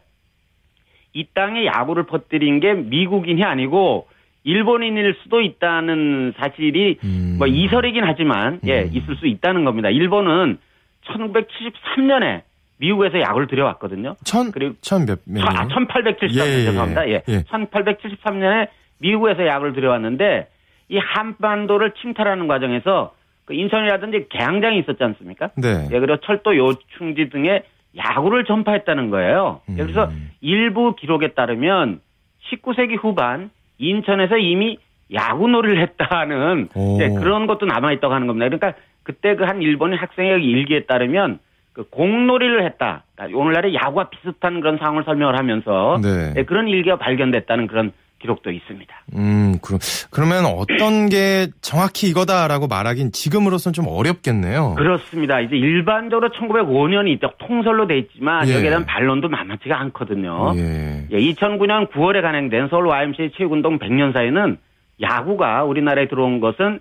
이 1.12 1.26
땅에 1.34 1.66
야구를 1.66 2.04
퍼뜨린 2.04 2.60
게 2.60 2.72
미국인이 2.72 3.44
아니고 3.44 4.08
일본인일 4.44 5.14
수도 5.22 5.42
있다는 5.42 6.32
사실이 6.38 6.98
음. 7.04 7.36
뭐 7.38 7.46
이설이긴 7.46 8.02
하지만 8.04 8.60
예, 8.66 8.82
음. 8.82 8.90
있을 8.92 9.16
수 9.16 9.26
있다는 9.26 9.64
겁니다. 9.64 9.90
일본은 9.90 10.58
1973년에 11.06 12.42
미국에서 12.78 13.20
야구를 13.20 13.46
들여왔거든요. 13.46 14.16
천, 14.24 14.50
그리고 14.50 14.74
천몇 14.80 15.20
몇 15.26 15.46
아, 15.46 15.64
년? 15.64 15.68
1873년 15.68 16.46
예, 16.46 16.60
예, 16.60 16.64
죄송합니다. 16.64 17.08
예. 17.08 17.22
예. 17.28 17.42
1873년에 17.42 18.68
미국에서 18.98 19.46
야구를 19.46 19.74
들여왔는데 19.74 20.48
이 20.88 20.98
한반도를 20.98 21.92
침탈하는 22.00 22.46
과정에서 22.46 23.14
그 23.44 23.54
인천이라든지 23.54 24.26
개항장이 24.30 24.78
있었지 24.80 25.02
않습니까? 25.02 25.50
네. 25.56 25.88
예, 25.92 26.00
그리고 26.00 26.16
철도 26.18 26.56
요충지 26.56 27.28
등에 27.30 27.62
야구를 27.96 28.44
전파했다는 28.44 29.10
거예요. 29.10 29.60
예, 29.70 29.82
그래서 29.82 30.06
음. 30.06 30.30
일부 30.40 30.94
기록에 30.96 31.28
따르면 31.28 32.00
19세기 32.50 32.98
후반 33.02 33.50
인천에서 33.78 34.36
이미 34.38 34.78
야구 35.12 35.48
놀이를 35.48 35.80
했다는 35.80 36.68
오. 36.74 36.98
예, 37.00 37.08
그런 37.10 37.46
것도 37.46 37.66
남아 37.66 37.92
있다고 37.92 38.14
하는 38.14 38.26
겁니다. 38.26 38.48
그러니까 38.48 38.80
그때 39.02 39.36
그 39.36 39.44
한 39.44 39.60
일본인 39.62 39.98
학생의 39.98 40.42
일기에 40.42 40.84
따르면 40.84 41.38
그 41.74 41.84
공놀이를 41.90 42.64
했다. 42.64 43.04
그러니까 43.14 43.38
오늘날의 43.38 43.74
야구와 43.74 44.08
비슷한 44.08 44.60
그런 44.60 44.78
상황을 44.78 45.04
설명을 45.04 45.36
하면서 45.38 45.98
네. 46.02 46.34
예, 46.36 46.42
그런 46.44 46.68
일기가 46.68 46.96
발견됐다는 46.96 47.66
그런 47.66 47.92
기록도 48.24 48.50
있습니다. 48.50 48.94
음, 49.16 49.58
그럼, 49.62 49.78
그러면 50.10 50.46
어떤 50.46 51.10
게 51.10 51.48
정확히 51.60 52.08
이거다라고 52.08 52.66
말하긴 52.68 53.12
지금으로선 53.12 53.74
좀 53.74 53.86
어렵겠네요. 53.86 54.76
그렇습니다. 54.76 55.40
이제 55.40 55.56
일반적으로 55.56 56.30
1905년이 56.30 57.08
있죠. 57.14 57.32
통설로 57.38 57.86
돼 57.86 57.98
있지만 57.98 58.48
예. 58.48 58.54
여기에 58.54 58.70
대한 58.70 58.86
반론도 58.86 59.28
만만치가 59.28 59.78
않거든요. 59.80 60.54
예. 60.56 61.06
예, 61.10 61.18
2009년 61.18 61.90
9월에 61.90 62.22
간행된 62.22 62.68
서울 62.70 62.86
YMCA 62.86 63.32
체육운동 63.36 63.78
100년사에는 63.78 64.56
야구가 65.02 65.64
우리나라에 65.64 66.08
들어온 66.08 66.40
것은 66.40 66.80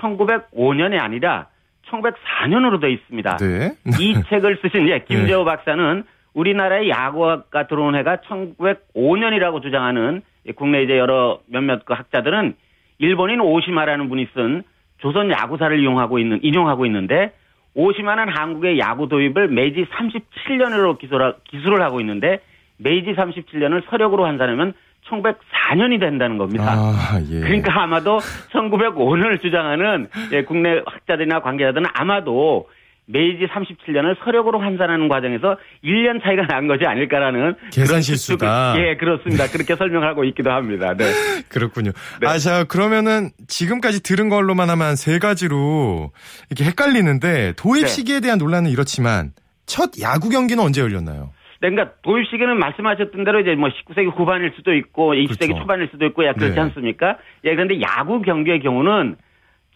1905년이 0.00 1.00
아니라 1.00 1.46
1904년으로 1.88 2.80
되어 2.80 2.90
있습니다. 2.90 3.36
네. 3.38 3.72
이 3.98 4.14
책을 4.28 4.58
쓰신 4.62 4.88
예, 4.88 5.04
김재호 5.08 5.44
박사는 5.44 6.04
우리나라에 6.34 6.88
야구가 6.88 7.66
들어온 7.66 7.94
해가 7.94 8.18
1905년이라고 8.28 9.62
주장하는 9.62 10.16
예, 10.16 10.31
국내 10.56 10.82
이제 10.82 10.98
여러 10.98 11.40
몇몇 11.46 11.84
그 11.84 11.94
학자들은 11.94 12.54
일본인 12.98 13.40
오시마라는 13.40 14.08
분이 14.08 14.28
쓴 14.34 14.62
조선 14.98 15.30
야구사를 15.30 15.78
이용하고 15.78 16.18
있는 16.18 16.40
인용하고 16.42 16.86
있는데 16.86 17.32
오시마는 17.74 18.28
한국의 18.28 18.78
야구 18.78 19.08
도입을 19.08 19.48
메이지 19.48 19.84
37년으로 19.86 20.98
기술하, 20.98 21.34
기술을 21.44 21.82
하고 21.82 22.00
있는데 22.00 22.40
메이지 22.76 23.12
37년을 23.14 23.88
서력으로 23.88 24.26
환산하면 24.26 24.74
1904년이 25.08 25.98
된다는 26.00 26.38
겁니다. 26.38 26.72
아, 26.72 27.18
예. 27.30 27.40
그러니까 27.40 27.82
아마도 27.82 28.18
1905년을 28.52 29.40
주장하는 29.40 30.08
예, 30.32 30.44
국내 30.44 30.80
학자들이나 30.86 31.40
관계자들은 31.40 31.86
아마도 31.94 32.68
메이지 33.06 33.46
37년을 33.46 34.16
서력으로 34.24 34.60
환산하는 34.60 35.08
과정에서 35.08 35.56
1년 35.84 36.22
차이가 36.22 36.46
난 36.46 36.68
것이 36.68 36.84
아닐까라는 36.86 37.56
계산 37.72 38.00
실수다. 38.00 38.74
추측을- 38.74 38.80
예, 38.86 38.96
그렇습니다. 38.96 39.46
그렇게 39.48 39.74
설명하고 39.74 40.24
있기도 40.24 40.50
합니다. 40.52 40.94
네. 40.96 41.04
그렇군요. 41.50 41.90
네. 42.20 42.28
아, 42.28 42.38
자, 42.38 42.64
그러면은 42.64 43.30
지금까지 43.48 44.02
들은 44.02 44.28
걸로만 44.28 44.70
하면 44.70 44.86
한세 44.86 45.18
가지로 45.18 46.12
이렇게 46.50 46.64
헷갈리는데 46.64 47.54
도입 47.56 47.82
네. 47.82 47.86
시기에 47.88 48.20
대한 48.20 48.38
논란은 48.38 48.70
이렇지만 48.70 49.32
첫 49.66 49.90
야구 50.00 50.28
경기는 50.30 50.62
언제 50.62 50.80
열렸나요? 50.80 51.30
네, 51.60 51.70
그러니까 51.70 51.94
도입 52.02 52.26
시기는 52.28 52.56
말씀하셨던 52.58 53.24
대로 53.24 53.40
이제 53.40 53.54
뭐 53.54 53.68
19세기 53.68 54.16
후반일 54.16 54.52
수도 54.56 54.74
있고 54.74 55.14
20세기 55.14 55.38
그렇죠. 55.46 55.58
초반일 55.60 55.88
수도 55.92 56.06
있고 56.06 56.24
야 56.24 56.32
그렇지 56.34 56.54
네. 56.54 56.60
않습니까? 56.60 57.18
예, 57.44 57.50
그런데 57.54 57.80
야구 57.80 58.22
경기의 58.22 58.60
경우는 58.60 59.16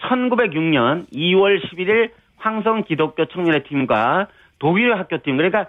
1906년 0.03 1.07
2월 1.13 1.61
11일 1.63 2.11
황성 2.47 2.85
기독교 2.85 3.25
청년회 3.27 3.65
팀과 3.65 4.29
독일의 4.61 4.95
학교 4.95 5.19
팀 5.19 5.37
그러니까 5.37 5.67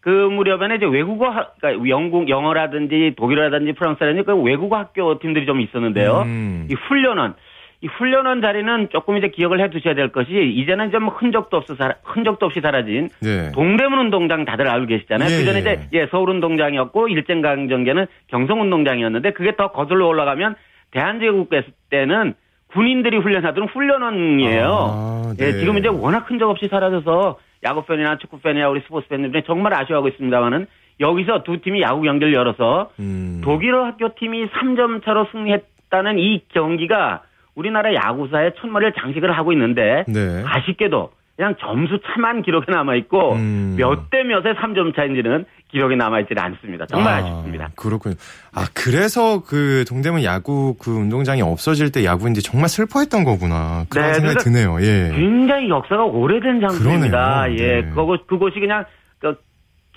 그 0.00 0.08
무렵에는 0.08 0.76
이제 0.76 0.86
외국어 0.86 1.28
학- 1.28 1.56
그러니까 1.60 1.88
영국 1.88 2.28
영어라든지 2.28 3.14
독일어라든지 3.16 3.72
프랑스라든지 3.72 4.22
그 4.24 4.34
외국어 4.36 4.76
학교 4.78 5.18
팀들이 5.18 5.44
좀 5.44 5.60
있었는데요. 5.60 6.22
음. 6.26 6.68
이 6.70 6.74
훈련원 6.74 7.34
이 7.82 7.86
훈련원 7.86 8.42
자리는 8.42 8.88
조금 8.90 9.16
이제 9.16 9.28
기억을 9.28 9.60
해 9.60 9.70
두셔야 9.70 9.94
될 9.94 10.08
것이 10.12 10.30
이제는 10.32 10.90
좀 10.92 11.08
흔적도 11.08 11.56
없어 11.56 11.74
사- 11.74 11.94
흔적도 12.04 12.46
없이 12.46 12.60
사라진 12.60 13.08
네. 13.20 13.50
동대문 13.52 13.98
운동장 13.98 14.44
다들 14.44 14.68
알고 14.68 14.86
계시잖아요. 14.86 15.28
예, 15.30 15.36
그 15.38 15.44
전에 15.44 15.56
예. 15.58 15.60
이제 15.60 15.88
예, 15.94 16.06
서울 16.10 16.30
운동장이었고 16.30 17.08
일제강점기는 17.08 18.06
경성 18.28 18.60
운동장이었는데 18.60 19.32
그게 19.32 19.56
더 19.56 19.72
거슬러 19.72 20.06
올라가면 20.06 20.54
대한제국회 20.92 21.62
때는 21.90 22.34
군인들이 22.72 23.18
훈련하던 23.18 23.68
훈련원이에요. 23.68 24.66
아, 24.68 25.34
예, 25.38 25.52
네. 25.52 25.58
지금 25.58 25.78
이제 25.78 25.88
워낙 25.88 26.30
흔적 26.30 26.50
없이 26.50 26.68
사라져서 26.68 27.38
야구 27.64 27.84
팬이나 27.84 28.18
축구 28.18 28.40
팬이나 28.40 28.68
우리 28.68 28.80
스포츠 28.80 29.08
팬들이 29.08 29.42
정말 29.46 29.74
아쉬워하고 29.74 30.08
있습니다만은 30.08 30.66
여기서 31.00 31.42
두 31.42 31.60
팀이 31.60 31.82
야구 31.82 32.02
경기를 32.02 32.32
열어서 32.32 32.90
음. 33.00 33.40
독일어 33.42 33.84
학교 33.84 34.14
팀이 34.14 34.46
3점 34.48 35.04
차로 35.04 35.28
승리했다는 35.32 36.18
이 36.18 36.42
경기가 36.48 37.22
우리나라 37.54 37.94
야구사의 37.94 38.52
첫머리를 38.60 38.94
장식을 38.98 39.32
하고 39.32 39.52
있는데 39.52 40.04
네. 40.08 40.42
아쉽게도 40.46 41.10
그냥 41.36 41.54
점수 41.58 41.98
차만 42.04 42.42
기록에 42.42 42.70
남아 42.70 42.96
있고 42.96 43.32
음. 43.32 43.76
몇대 43.78 44.24
몇의 44.24 44.54
3점 44.56 44.94
차인지는 44.94 45.46
기록에 45.70 45.96
남아 45.96 46.20
있지 46.20 46.34
않습니다. 46.36 46.86
정말 46.86 47.22
아, 47.22 47.26
쉽습니다 47.26 47.70
그렇군요. 47.76 48.14
아, 48.52 48.66
그래서 48.74 49.42
그 49.42 49.84
동대문 49.88 50.24
야구 50.24 50.74
그 50.78 50.90
운동장이 50.90 51.42
없어질 51.42 51.92
때 51.92 52.04
야구인들이 52.04 52.42
정말 52.42 52.68
슬퍼했던 52.68 53.24
거구나. 53.24 53.84
그런 53.88 54.08
네, 54.08 54.14
생각이 54.14 54.44
드네요. 54.44 54.80
예. 54.80 55.12
굉장히 55.14 55.68
역사가 55.68 56.04
오래된 56.04 56.60
장소입니다. 56.60 57.42
그러네요. 57.44 57.56
예, 57.58 57.82
네. 57.82 57.90
그곳 57.90 58.26
그곳이 58.26 58.58
그냥 58.58 58.84
그 59.20 59.36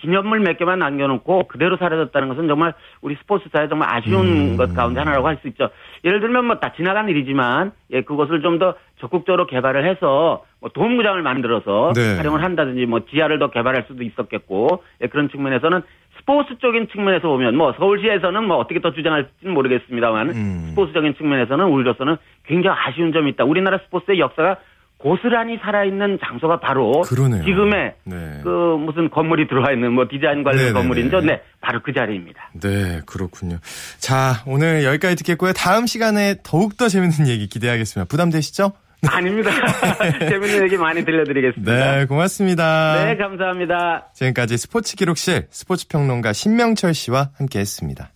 기념물 0.02 0.42
몇 0.42 0.58
개만 0.58 0.80
남겨놓고 0.80 1.48
그대로 1.48 1.78
사라졌다는 1.78 2.28
것은 2.30 2.48
정말 2.48 2.74
우리 3.02 3.16
스포츠사에 3.22 3.68
정말 3.70 3.90
아쉬운 3.96 4.52
음. 4.54 4.58
것 4.58 4.74
가운데 4.74 5.00
하나라고 5.00 5.28
할 5.28 5.38
수 5.42 5.48
있죠. 5.48 5.70
예를 6.04 6.20
들면 6.20 6.46
뭐 6.46 6.60
다 6.60 6.74
지나간 6.74 7.10
일이지만 7.10 7.72
예, 7.92 8.02
그것을 8.02 8.42
좀 8.42 8.60
더 8.60 8.76
적극적으로 9.00 9.48
개발을 9.48 9.86
해서 9.86 10.46
뭐 10.62 10.70
도움구장을 10.70 11.22
만들어서 11.22 11.92
네. 11.96 12.16
활용을 12.16 12.42
한다든지 12.44 12.86
뭐 12.86 13.02
지하를 13.10 13.39
더 13.39 13.50
개발할 13.52 13.86
수도 13.88 14.04
있었겠고 14.04 14.84
예, 15.02 15.08
그런 15.08 15.30
측면에서는 15.30 15.82
스포츠 16.20 16.58
쪽인 16.60 16.88
측면에서 16.89 17.28
보면 17.28 17.56
뭐 17.58 17.74
서울시에서는 17.74 18.46
뭐 18.46 18.58
어떻게 18.58 18.80
더 18.80 18.94
주장할지는 18.94 19.54
모르겠습니다만 19.54 20.30
음. 20.30 20.66
스포츠적인 20.70 21.16
측면에서는 21.16 21.66
우리로서는 21.66 22.16
굉장히 22.46 22.78
아쉬운 22.80 23.12
점이 23.12 23.32
있다. 23.32 23.44
우리나라 23.44 23.80
스포츠의 23.80 24.20
역사가 24.20 24.58
고스란히 25.04 25.58
살아있는 25.62 26.18
장소가 26.26 26.62
바로 26.62 27.02
그러네요. 27.02 27.44
지금의 27.44 27.94
네. 28.06 28.39
그 28.42 28.78
무슨 28.80 29.10
건물이 29.10 29.50
들어와 29.50 29.74
있는 29.74 29.92
뭐 29.92 30.06
디자인 30.10 30.44
관련 30.44 30.60
네네네. 30.60 30.74
건물인데 30.80 31.22
네 31.22 31.42
바로 31.60 31.82
그 31.84 31.92
자리입니다. 31.94 32.52
네, 32.62 33.02
그렇군요. 33.06 33.58
자, 34.00 34.44
오늘 34.48 34.86
여기까지 34.86 35.18
듣겠고요. 35.18 35.52
다음 35.52 35.88
시간에 35.88 36.36
더욱더 36.42 36.88
재밌는 36.88 37.28
얘기 37.28 37.48
기대하겠습니다. 37.48 38.08
부담되시죠? 38.08 38.72
아닙니다. 39.06 39.52
재밌는 40.30 40.63
얘기 40.63 40.78
많이 40.78 41.04
들려드리겠습니다. 41.04 41.98
네, 41.98 42.06
고맙습니다. 42.06 43.04
네, 43.04 43.18
감사합니다. 43.18 44.08
지금까지 44.13 44.56
스포츠 44.56 44.96
기록실 44.96 45.48
스포츠 45.50 45.89
평론가 45.89 46.32
신명철 46.32 46.94
씨와 46.94 47.32
함께 47.38 47.60
했습니다. 47.60 48.12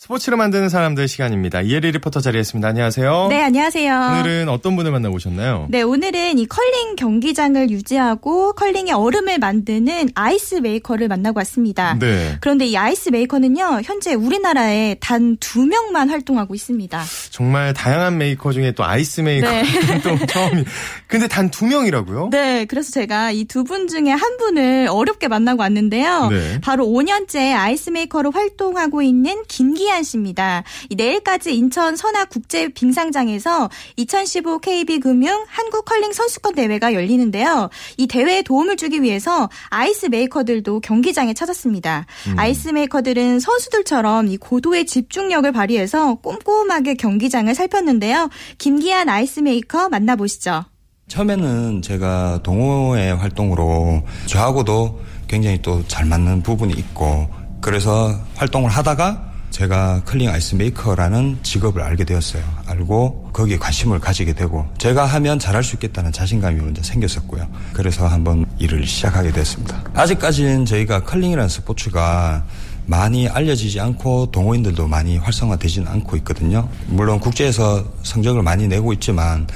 스포츠를 0.00 0.38
만드는 0.38 0.68
사람들 0.68 1.08
시간입니다. 1.08 1.60
이혜리 1.60 1.90
리포터 1.90 2.20
자리했습니다. 2.20 2.68
안녕하세요. 2.68 3.26
네, 3.30 3.42
안녕하세요. 3.42 3.92
오늘은 4.20 4.48
어떤 4.48 4.76
분을 4.76 4.92
만나보셨나요? 4.92 5.66
네, 5.70 5.82
오늘은 5.82 6.38
이 6.38 6.46
컬링 6.46 6.94
경기장을 6.94 7.68
유지하고 7.70 8.52
컬링의 8.52 8.92
얼음을 8.94 9.38
만드는 9.40 10.10
아이스 10.14 10.54
메이커를 10.60 11.08
만나고 11.08 11.40
왔습니다. 11.40 11.96
네. 11.98 12.36
그런데 12.40 12.66
이 12.66 12.76
아이스 12.76 13.08
메이커는요, 13.08 13.80
현재 13.82 14.14
우리나라에 14.14 14.94
단 15.00 15.36
두 15.40 15.66
명만 15.66 16.10
활동하고 16.10 16.54
있습니다. 16.54 17.02
정말 17.30 17.74
다양한 17.74 18.18
메이커 18.18 18.52
중에 18.52 18.70
또 18.72 18.84
아이스 18.84 19.20
메이커 19.22 19.50
네. 19.50 19.64
또 20.04 20.16
처음이. 20.26 20.64
근데 21.08 21.26
단 21.26 21.50
두 21.50 21.66
명이라고요? 21.66 22.28
네, 22.30 22.66
그래서 22.66 22.92
제가 22.92 23.32
이 23.32 23.46
두 23.46 23.64
분 23.64 23.88
중에 23.88 24.10
한 24.12 24.36
분을 24.36 24.86
어렵게 24.88 25.26
만나고 25.26 25.60
왔는데요. 25.62 26.28
네. 26.30 26.60
바로 26.60 26.86
5년째 26.86 27.52
아이스 27.56 27.90
메이커로 27.90 28.30
활동하고 28.30 29.02
있는 29.02 29.42
김기한 29.48 30.02
씨입니다. 30.02 30.62
이 30.88 30.94
내일까지 30.94 31.54
인천 31.56 31.96
선학 31.96 32.24
국제 32.26 32.68
빙상장에서 32.68 33.68
2015 33.96 34.58
KB금융 34.60 35.44
한국 35.48 35.84
컬링 35.84 36.12
선수권 36.12 36.54
대회가 36.54 36.94
열리는데요. 36.94 37.70
이 37.96 38.06
대회에 38.06 38.42
도움을 38.42 38.76
주기 38.76 39.02
위해서 39.02 39.48
아이스 39.70 40.06
메이커들도 40.06 40.80
경기장에 40.80 41.34
찾았습니다. 41.34 42.06
아이스 42.36 42.68
메이커들은 42.68 43.40
선수들처럼 43.40 44.28
이 44.28 44.36
고도의 44.36 44.86
집중력을 44.86 45.50
발휘해서 45.52 46.16
꼼꼼하게 46.16 46.94
경기장을 46.94 47.54
살폈는데요. 47.54 48.28
김기한 48.58 49.08
아이스 49.08 49.40
메이커 49.40 49.88
만나보시죠. 49.88 50.64
처음에는 51.08 51.80
제가 51.82 52.40
동호회 52.42 53.12
활동으로 53.12 54.02
저하고도 54.26 55.00
굉장히 55.26 55.60
또 55.62 55.82
잘 55.88 56.04
맞는 56.06 56.42
부분이 56.42 56.74
있고 56.74 57.28
그래서 57.60 58.14
활동을 58.36 58.70
하다가 58.70 59.32
제가 59.50 60.02
컬링 60.04 60.28
아이스 60.30 60.54
메이커라는 60.54 61.38
직업을 61.42 61.82
알게 61.82 62.04
되었어요. 62.04 62.42
알고 62.66 63.30
거기에 63.32 63.58
관심을 63.58 63.98
가지게 63.98 64.34
되고 64.34 64.66
제가 64.78 65.04
하면 65.06 65.38
잘할 65.38 65.64
수 65.64 65.76
있겠다는 65.76 66.12
자신감이 66.12 66.60
먼저 66.60 66.82
생겼었고요. 66.82 67.46
그래서 67.72 68.06
한번 68.06 68.44
일을 68.58 68.86
시작하게 68.86 69.32
됐습니다. 69.32 69.82
아직까지는 69.94 70.64
저희가 70.64 71.00
컬링이라는 71.04 71.48
스포츠가 71.48 72.44
많이 72.86 73.28
알려지지 73.28 73.80
않고 73.80 74.30
동호인들도 74.30 74.86
많이 74.86 75.18
활성화되지는 75.18 75.88
않고 75.88 76.16
있거든요. 76.18 76.68
물론 76.86 77.20
국제에서 77.20 77.84
성적을 78.02 78.42
많이 78.42 78.66
내고 78.66 78.92
있지만 78.94 79.46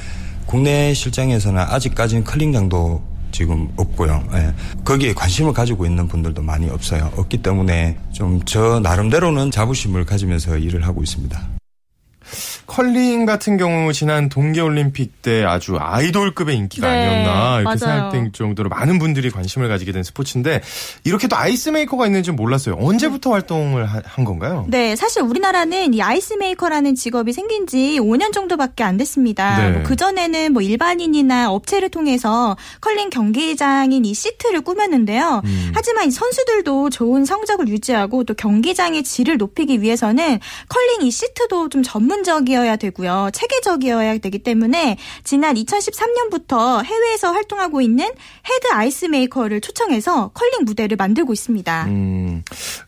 국내 0.47 0.93
실정에서는 0.93 1.63
아직까지는 1.63 2.25
컬링장도 2.25 3.12
지금 3.33 3.69
없고요. 3.77 4.23
예. 4.35 4.53
거기에 4.85 5.13
관심을 5.15 5.53
가지고 5.53 5.85
있는 5.87 6.07
분들도 6.07 6.43
많이 6.43 6.69
없어요. 6.71 7.11
없기 7.17 7.39
때문에 7.39 7.99
좀 8.13 8.41
저 8.45 8.81
나름대로는 8.81 9.51
자부심을 9.51 10.05
가지면서 10.05 10.59
일을 10.59 10.87
하고 10.87 11.03
있습니다. 11.03 11.41
컬링 12.67 13.27
같은 13.27 13.57
경우 13.57 13.93
지난 13.93 14.29
동계올림픽 14.29 15.23
때 15.23 15.45
아주 15.45 15.77
아이돌급의 15.79 16.57
인기가 16.57 16.91
네, 16.91 17.07
아니었나 17.07 17.61
이렇게 17.61 17.65
맞아요. 17.65 17.79
생각될 17.79 18.33
정도로 18.33 18.69
많은 18.69 18.99
분들이 18.99 19.31
관심을 19.31 19.69
가지게 19.69 19.93
된 19.93 20.03
스포츠인데 20.03 20.63
이렇게 21.05 21.29
또 21.29 21.37
아이스메이커가 21.37 22.07
있는지 22.07 22.31
몰랐어요. 22.33 22.77
언제부터 22.81 23.33
활동을 23.33 23.87
하- 23.87 24.03
한 24.05 24.25
건가요? 24.25 24.65
네, 24.69 24.97
사실 24.97 25.23
우리나라는 25.23 25.95
이 25.95 26.03
아이스 26.03 26.35
메이커라는 26.35 26.95
직업이 26.95 27.33
생긴 27.33 27.67
지 27.67 27.99
5년 28.01 28.33
정도밖에 28.33 28.83
안 28.85 28.97
됐습니다. 28.97 29.59
네. 29.59 29.71
뭐 29.73 29.83
그전에는 29.83 30.53
뭐 30.53 30.63
일반인이나 30.63 31.51
업체를 31.51 31.89
통해서 31.91 32.57
컬링 32.81 33.11
경기장인 33.11 34.05
이 34.05 34.15
시트를 34.15 34.63
꾸몄는데요. 34.63 35.43
음. 35.45 35.73
하지만 35.75 36.09
이 36.09 36.11
선수들도 36.11 36.91
좋은 36.91 37.25
성적을 37.25 37.69
유지하고 37.69 38.25
또 38.25 38.35
경기장의 38.35 39.03
질을 39.03 39.37
높이기 39.37 39.83
위해서는 39.83 40.39
컬링 40.69 41.03
이 41.03 41.11
시트도 41.11 41.69
좀 41.69 41.83
전문 41.83 42.22
적이어야 42.25 42.77
되고요. 42.77 43.31
체계적이어야 43.33 44.19
되기 44.19 44.39
때문에 44.39 44.97
지난 45.25 45.55
2013년부터 45.57 46.85
해외에서 46.85 47.33
활동하고 47.33 47.81
있는 47.81 48.05
head 48.05 48.69
ice 48.73 49.07
maker를 49.07 49.61
초청해서 49.61 50.29
컬링 50.35 50.65
무대를 50.65 50.97
만들고 50.97 51.33
있습니다. 51.33 51.85
음, 51.87 52.43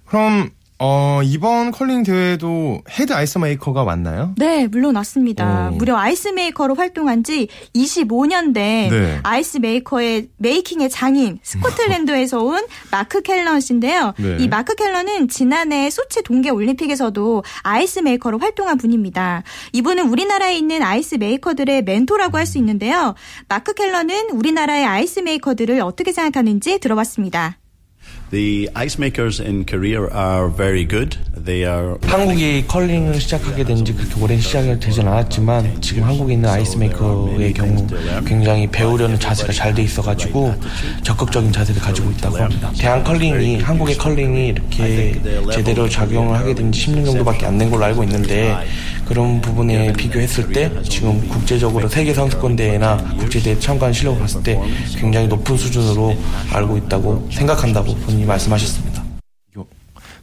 그럼 0.06 0.50
어, 0.80 1.20
이번 1.22 1.70
컬링 1.70 2.02
대회도 2.02 2.82
head 2.98 3.12
ice 3.12 3.38
maker가 3.38 3.84
왔나요? 3.84 4.34
네, 4.36 4.66
물론 4.66 4.96
왔습니다. 4.96 5.70
오. 5.72 5.76
무려 5.76 5.96
ice 5.96 6.28
maker로 6.28 6.74
활동한 6.74 7.22
지 7.22 7.46
25년 7.76 8.52
된 8.52 8.90
네. 8.90 9.20
ice 9.22 9.58
maker의 9.58 10.30
making의 10.38 10.90
장인 10.90 11.38
스코틀랜드에서 11.42 12.42
온 12.44 12.66
마크 12.90 13.22
켈런 13.22 13.60
씨인데요. 13.60 14.14
네. 14.18 14.36
이 14.40 14.48
마크 14.48 14.74
켈런은 14.74 15.28
지난해 15.28 15.88
소치 15.90 16.22
동계 16.22 16.50
올림픽에서도 16.50 17.44
ice 17.62 18.00
maker로 18.00 18.38
활동한 18.40 18.76
분입니다. 18.76 19.44
이분은 19.72 20.08
우리나라에 20.08 20.56
있는 20.56 20.82
ice 20.82 21.14
maker들의 21.14 21.82
멘토라고 21.84 22.36
할 22.38 22.44
수 22.44 22.58
있는데요. 22.58 23.14
마크 23.48 23.72
켈런은 23.72 24.28
우리나라의 24.30 24.84
ice 24.84 25.20
maker들을 25.20 25.80
어떻게 25.80 26.12
생각하는지 26.12 26.78
들어봤습니다. 26.78 27.56
The 28.30 28.68
ice 28.74 28.98
makers 28.98 29.38
in 29.38 29.64
Korea 29.64 30.08
are 30.10 30.48
very 30.48 30.84
good. 30.84 31.18
They 31.36 31.62
are 31.64 31.98
한국이 32.02 32.64
컬링을 32.66 33.20
시작하게 33.20 33.62
된 33.64 33.84
지 33.84 33.92
그렇게 33.92 34.20
오랜 34.20 34.40
시작이 34.40 34.80
되진 34.80 35.06
않았지만 35.06 35.80
지금 35.80 36.02
한국에 36.04 36.32
있는 36.34 36.48
ice 36.48 36.76
maker의 36.76 37.52
경우 37.52 37.86
굉장히 38.26 38.66
배우려는 38.66 39.20
자세가 39.20 39.52
잘 39.52 39.74
돼 39.74 39.82
있어가지고 39.82 40.54
적극적인 41.02 41.52
자세를 41.52 41.80
가지고 41.80 42.10
있다고 42.12 42.36
합니다. 42.38 42.72
대한 42.78 43.04
컬링이 43.04 43.60
한국의 43.60 43.96
컬링이 43.98 44.48
이렇게 44.48 45.20
제대로 45.52 45.88
작용을 45.88 46.36
하게 46.36 46.54
된 46.54 46.72
지 46.72 46.86
10년 46.86 47.04
정도밖에 47.04 47.46
안 47.46 47.58
된 47.58 47.70
걸로 47.70 47.84
알고 47.84 48.02
있는데 48.04 48.56
그런 49.06 49.40
부분에 49.40 49.92
비교했을 49.92 50.52
때 50.52 50.70
지금 50.82 51.26
국제적으로 51.28 51.88
세계 51.88 52.14
선수권 52.14 52.56
대회나 52.56 52.96
국제 53.18 53.40
대회 53.40 53.58
참가한 53.58 53.92
실력을 53.92 54.18
봤을 54.18 54.42
때 54.42 54.60
굉장히 54.96 55.26
높은 55.28 55.56
수준으로 55.56 56.16
알고 56.52 56.76
있다고 56.78 57.28
생각한다고 57.30 57.94
본인이 57.96 58.24
말씀하셨습니다. 58.24 59.04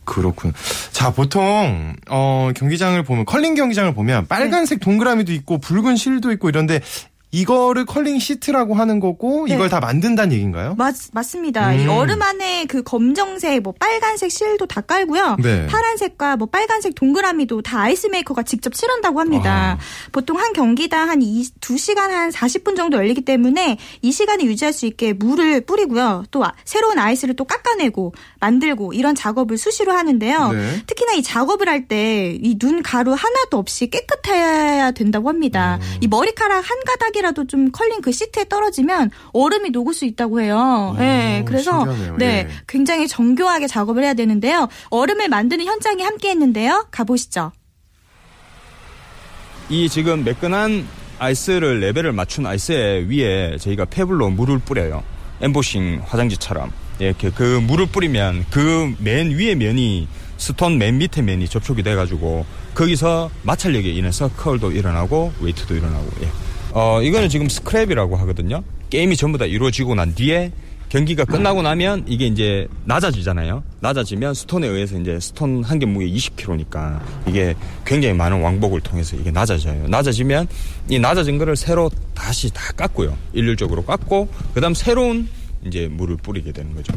그렇군. 0.04 0.52
자, 0.92 1.12
보통 1.14 1.96
어, 2.10 2.50
경기장을 2.56 3.02
보면 3.04 3.26
컬링 3.26 3.56
경기장을 3.56 3.94
보면 3.94 4.28
빨간색 4.28 4.80
네. 4.80 4.84
동그라미도 4.84 5.32
있고 5.34 5.60
붉은 5.60 5.96
실도 5.96 6.32
있고 6.32 6.50
이런데 6.50 6.82
이거를 7.32 7.86
컬링 7.86 8.20
시트라고 8.20 8.74
하는 8.76 9.00
거고 9.00 9.48
네. 9.48 9.56
이걸 9.56 9.70
다 9.70 9.80
만든다는 9.80 10.34
얘기인가요? 10.34 10.76
맞, 10.78 10.94
맞습니다. 11.14 11.72
음. 11.72 11.80
이 11.80 11.88
얼음 11.88 12.22
안에 12.22 12.66
그 12.66 12.84
검정색, 12.84 13.62
뭐 13.64 13.74
빨간색 13.80 14.30
실도 14.32 14.66
다 14.66 14.82
깔고요. 14.82 15.38
네. 15.42 15.66
파란색과 15.68 16.36
뭐 16.36 16.48
빨간색 16.48 16.94
동그라미도 16.96 17.62
다 17.62 17.82
ice 17.84 18.08
maker가 18.08 18.44
직접 18.44 18.74
칠한다고 18.74 19.20
합니다. 19.22 19.78
보통 20.12 20.38
한 20.40 20.52
경기당 20.52 21.10
한 21.10 21.22
2, 21.22 21.44
2시간 21.62 22.10
한 22.10 22.30
40분 22.32 22.76
정도 22.76 22.98
열리기 22.98 23.22
때문에 23.22 23.78
이 24.02 24.12
시간을 24.12 24.46
유지할 24.46 24.74
수 24.74 24.86
있게 24.86 25.14
물을 25.14 25.62
뿌리고요. 25.62 26.26
또 26.32 26.44
아- 26.44 26.52
새로운 26.66 27.00
ice를 27.00 27.36
또 27.38 27.46
깎아내고 27.46 28.14
만들고 28.42 28.92
이런 28.94 29.16
작업을 29.16 29.58
수시로 29.58 29.94
하는데요. 29.94 30.52
네. 30.52 30.82
특히나 30.86 31.14
이 31.14 31.24
작업을 31.24 31.68
할 31.70 31.82
때 31.88 32.38
이 32.42 32.58
눈 32.60 32.84
가루 32.84 33.12
하나도 33.14 33.58
없이 33.58 33.90
깨끗해야 33.90 34.92
된다고 34.92 35.30
합니다. 35.30 35.80
음. 35.82 35.98
이 36.02 36.08
머리카락 36.08 36.58
한 36.70 36.78
가닥이라도 36.86 37.21
조금씩이라도 37.22 37.48
좀 37.48 37.72
컬링 37.72 38.02
그 38.02 38.12
시트에 38.12 38.46
떨어지면 38.50 39.12
얼음이 39.34 39.70
녹을 39.70 39.94
수 39.94 40.06
있다고 40.06 40.42
해요. 40.42 40.96
네, 40.98 41.44
그래서 41.46 41.72
신기하네요. 41.86 42.18
네, 42.18 42.26
예. 42.26 42.48
굉장히 42.68 43.08
정교하게 43.08 43.68
작업을 43.68 44.04
해야 44.04 44.14
되는데요. 44.14 44.68
얼음을 44.90 45.30
만드는 45.30 45.66
현장에 45.66 46.04
함께했는데요. 46.04 46.88
가보시죠. 46.92 47.52
이 49.70 49.88
지금 49.88 50.24
매끈한 50.24 50.86
ice를 51.20 51.80
레벨을 51.80 52.12
맞춘 52.12 52.46
ice에 52.46 53.06
위에 53.08 53.58
저희가 53.58 53.86
pebble로 53.86 54.32
물을 54.32 54.60
뿌려요. 54.60 55.04
엠보싱 55.42 56.02
화장지처럼 56.06 56.72
이렇게 57.00 57.30
그 57.32 57.60
물을 57.62 57.86
뿌리면 57.86 58.46
그 58.52 58.94
맨 59.00 59.32
위에 59.32 59.56
면이 59.56 60.08
스톤 60.38 60.78
맨 60.78 60.98
밑에 60.98 61.22
면이 61.22 61.48
접촉이 61.48 61.84
돼가지고 61.84 62.46
거기서 62.74 63.30
마찰력에 63.44 63.90
인해서 63.92 64.28
curl도 64.30 64.72
일어나고 64.72 65.34
weight도 65.40 65.76
일어나고 65.76 66.08
예. 66.24 66.28
어 66.74 67.02
이거는 67.02 67.30
지금 67.30 67.48
scrape이라고 67.48 68.16
하거든요. 68.18 68.64
게임이 68.90 69.16
전부 69.18 69.38
다 69.38 69.46
이루어지고 69.46 69.96
난 69.96 70.14
뒤에 70.16 70.52
경기가 70.90 71.24
끝나고 71.24 71.62
나면 71.62 72.04
이게 72.08 72.28
이제 72.28 72.68
낮아지잖아요. 72.86 73.64
낮아지면 73.80 74.34
스톤에 74.34 74.68
의해서 74.68 75.00
이제 75.00 75.18
스톤 75.22 75.64
한 75.64 75.80
개 75.80 75.86
무게 75.86 76.06
20kg니까 76.08 77.00
이게 77.28 77.56
굉장히 77.86 78.14
많은 78.14 78.42
왕복을 78.42 78.82
통해서 78.82 79.16
이게 79.16 79.32
낮아져요. 79.32 79.88
낮아지면 79.88 80.48
이 80.90 81.00
낮아진 81.00 81.38
거를 81.38 81.56
새로 81.56 81.90
다시 82.14 82.54
다 82.54 82.74
깎고요. 82.74 83.18
일률적으로 83.34 83.86
깎고 83.86 84.28
그다음 84.54 84.74
새로운 84.74 85.30
이제 85.66 85.88
물을 85.90 86.18
뿌리게 86.18 86.52
되는 86.52 86.76
거죠. 86.76 86.94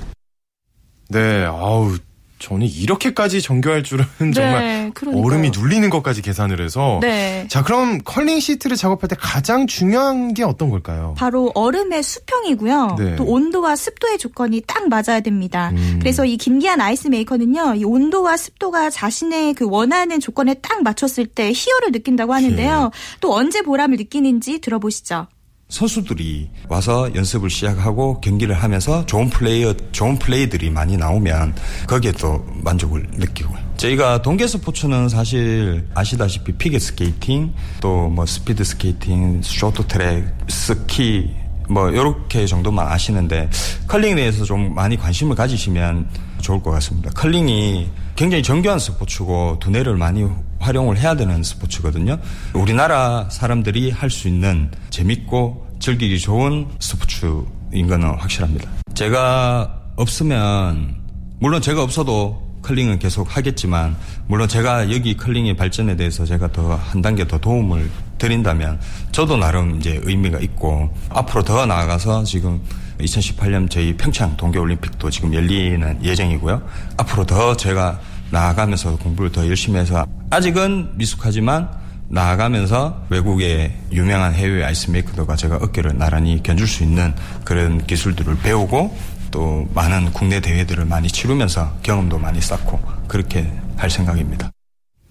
네, 1.11 1.45
아우, 1.45 1.97
저는 2.39 2.67
이렇게까지 2.67 3.41
정교할 3.41 3.83
줄은 3.83 4.05
정말 4.35 4.61
네, 4.61 4.91
그러니까요. 4.95 5.25
얼음이 5.25 5.51
눌리는 5.51 5.89
것까지 5.91 6.21
계산을 6.23 6.61
해서. 6.61 6.99
네. 7.01 7.47
자, 7.49 7.63
그럼 7.63 8.01
컬링 8.05 8.41
시트를 8.41 8.77
작업할 8.77 9.09
때 9.09 9.17
가장 9.19 9.67
중요한 9.67 10.35
게 10.35 10.43
어떤 10.43 10.71
걸까요? 10.71 11.15
바로 11.17 11.53
얼음의 11.55 12.03
수평이고요. 12.03 12.97
네. 12.99 13.17
또 13.17 13.25
온도와 13.25 13.77
습도의 13.77 14.19
조건이 14.19 14.63
딱 14.67 14.89
맞아야 14.89 15.21
됩니다. 15.21 15.71
음. 15.75 15.99
그래서 16.01 16.25
이 16.25 16.37
김기한 16.37 16.81
ice 16.81 17.09
maker는요, 17.09 17.77
이 17.77 17.85
온도와 17.85 18.37
습도가 18.37 18.91
자신의 18.91 19.55
그 19.55 19.67
원하는 19.69 20.21
조건에 20.21 20.55
딱 20.55 20.83
맞췄을 20.83 21.27
때 21.27 21.53
희열을 21.55 21.93
느낀다고 21.93 22.35
하는데요. 22.35 22.91
또 23.21 23.35
언제 23.35 23.63
보람을 23.63 23.97
느끼는지 23.97 24.61
들어보시죠. 24.61 25.29
선수들이 25.69 26.51
와서 26.69 27.11
연습을 27.15 27.51
시작하고 27.51 28.21
경기를 28.21 28.55
하면서 28.55 29.05
좋은 29.07 29.31
플레이어, 29.31 29.75
좋은 29.93 30.19
플레이들이 30.19 30.71
많이 30.71 30.97
나오면 30.97 31.55
거기에 31.89 32.13
또 32.13 32.45
만족을 32.63 33.07
느끼고요. 33.15 33.59
저희가 33.77 34.23
동계 34.23 34.47
스포츠는 34.47 35.09
사실 35.09 35.87
아시다시피 35.95 36.53
피겨 36.53 36.79
스케이팅, 36.79 37.53
또 37.81 38.09
뭐 38.09 38.25
스피드 38.27 38.63
스케이팅, 38.63 39.41
쇼트 39.43 39.87
트랙, 39.89 40.25
스키, 40.49 41.31
뭐 41.69 41.95
요렇게 41.95 42.47
정도만 42.47 42.87
아시는데 42.87 43.49
컬링에 43.89 44.15
대해서 44.15 44.45
좀 44.45 44.75
많이 44.75 44.97
관심을 44.97 45.35
가지시면 45.37 46.09
좋을 46.41 46.63
것 46.63 46.71
같습니다. 46.73 47.11
컬링이 47.15 47.89
굉장히 48.17 48.43
정교한 48.43 48.79
스포츠고 48.79 49.59
두뇌를 49.61 49.97
많이 49.97 50.27
활용을 50.61 50.99
해야 50.99 51.15
되는 51.15 51.43
스포츠거든요. 51.43 52.19
우리나라 52.53 53.29
사람들이 53.31 53.91
할 53.91 54.11
수 54.11 54.29
있는 54.29 54.71
재밌고 54.91 55.67
즐기기 55.81 56.19
좋은 56.21 56.67
스포츠인 56.81 57.89
거는 57.89 58.15
확실합니다. 58.19 58.71
제가 58.95 59.81
없으면 59.97 60.97
물론 61.41 61.61
제가 61.61 61.83
없어도 61.83 62.43
컬링은 62.63 62.99
계속 62.99 63.37
하겠지만 63.37 63.97
물론 64.27 64.49
제가 64.49 64.91
여기 64.93 65.17
컬링의 65.17 65.57
발전에 65.57 65.97
대해서 65.97 66.25
제가 66.25 66.53
더 66.53 66.77
한 66.83 67.03
단계 67.03 67.27
더 67.27 67.39
도움을 67.39 67.91
드린다면 68.19 68.81
저도 69.13 69.37
나름 69.37 69.77
이제 69.77 70.01
의미가 70.03 70.39
있고 70.41 70.93
앞으로 71.11 71.43
더 71.43 71.67
나아가서 71.67 72.25
지금 72.25 72.61
2018년 73.01 73.71
저희 73.71 73.97
평창 73.97 74.37
동계올림픽도 74.37 75.11
지금 75.11 75.35
열리는 75.35 76.05
예정이고요. 76.05 76.63
앞으로 76.97 77.25
더 77.27 77.57
제가 77.57 78.01
나아가면서 78.31 78.97
공부를 78.97 79.33
더 79.33 79.47
열심히 79.47 79.79
해서 79.79 80.07
아직은 80.31 80.93
미숙하지만 80.97 81.69
나아가면서 82.09 83.05
외국의 83.09 83.75
유명한 83.93 84.35
해외 84.35 84.65
ice 84.65 84.79
maker들과 84.79 85.37
제가 85.37 85.57
어깨를 85.57 85.97
나란히 85.99 86.43
견줄 86.43 86.67
수 86.67 86.83
있는 86.83 87.15
그런 87.45 87.85
기술들을 87.85 88.39
배우고 88.39 88.97
또 89.31 89.67
많은 89.75 90.13
국내 90.13 90.41
대회들을 90.41 90.85
많이 90.85 91.09
치르면서 91.09 91.77
경험도 91.83 92.19
많이 92.19 92.41
쌓고 92.41 92.81
그렇게 93.09 93.51
할 93.77 93.91
생각입니다. 93.91 94.54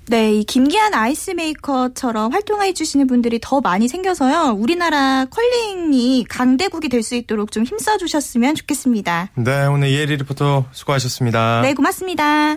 네, 0.07 0.33
이 0.33 0.43
김기한 0.43 0.93
ice 0.93 1.31
maker처럼 1.31 2.33
활동해 2.33 2.73
주시는 2.73 3.07
분들이 3.07 3.39
더 3.41 3.61
많이 3.61 3.87
생겨서요. 3.87 4.53
우리나라 4.57 5.25
컬링이 5.29 6.25
강대국이 6.29 6.89
될 6.89 7.03
수 7.03 7.15
있도록 7.15 7.51
좀 7.51 7.63
힘써 7.65 7.97
주셨으면 7.97 8.55
좋겠습니다. 8.55 9.31
네, 9.35 9.65
오늘 9.65 9.89
이혜리 9.89 10.15
리포터 10.17 10.65
수고하셨습니다. 10.71 11.61
네, 11.61 11.73
고맙습니다. 11.73 12.55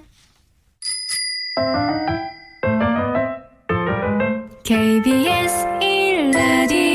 KBS 4.62 5.54
1라디오 5.80 6.85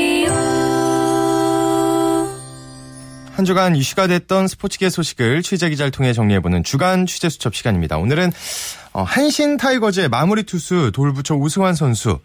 한 3.34 3.46
주간 3.46 3.74
이슈가 3.74 4.08
됐던 4.08 4.46
스포츠계 4.46 4.90
소식을 4.90 5.42
취재 5.42 5.70
기자를 5.70 5.90
통해 5.90 6.12
정리해보는 6.12 6.64
주간 6.64 7.06
취재 7.06 7.30
수첩 7.30 7.54
시간입니다. 7.54 7.96
오늘은 7.96 8.30
어, 8.92 9.02
한신 9.02 9.56
타이거즈의 9.56 10.10
마무리 10.10 10.42
투수 10.42 10.92
돌부처 10.94 11.34
우승환 11.36 11.74
선수 11.74 12.18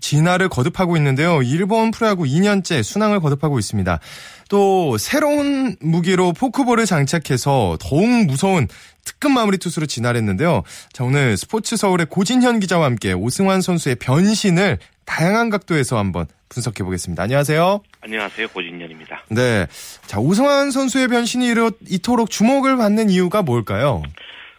진화를 0.00 0.48
거듭하고 0.48 0.96
있는데요. 0.96 1.42
일본 1.42 1.90
프로야구 1.90 2.24
2년째 2.24 2.82
순항을 2.82 3.20
거듭하고 3.20 3.58
있습니다. 3.58 4.00
또 4.48 4.96
새로운 4.98 5.76
무기로 5.80 6.32
포크볼을 6.32 6.86
장착해서 6.86 7.78
더욱 7.80 8.06
무서운 8.26 8.66
특급 9.04 9.32
마무리 9.32 9.58
투수로 9.58 9.84
진화를 9.86 10.18
했는데요. 10.18 10.62
자, 10.92 11.04
오늘 11.04 11.36
스포츠 11.36 11.76
서울의 11.76 12.06
고진현 12.06 12.60
기자와 12.60 12.86
함께 12.86 13.12
오승환 13.12 13.60
선수의 13.60 13.96
변신을 13.96 14.78
다양한 15.04 15.50
각도에서 15.50 15.98
한번 15.98 16.26
분석해 16.54 16.84
보겠습니다. 16.84 17.24
안녕하세요. 17.24 17.80
안녕하세요. 18.00 18.48
고진현입니다. 18.48 19.24
네. 19.30 19.66
자, 20.06 20.20
오승환 20.20 20.70
선수의 20.70 21.08
변신이 21.08 21.46
이렇, 21.48 21.70
이토록 21.90 22.30
주목을 22.30 22.76
받는 22.76 23.10
이유가 23.10 23.42
뭘까요? 23.42 24.02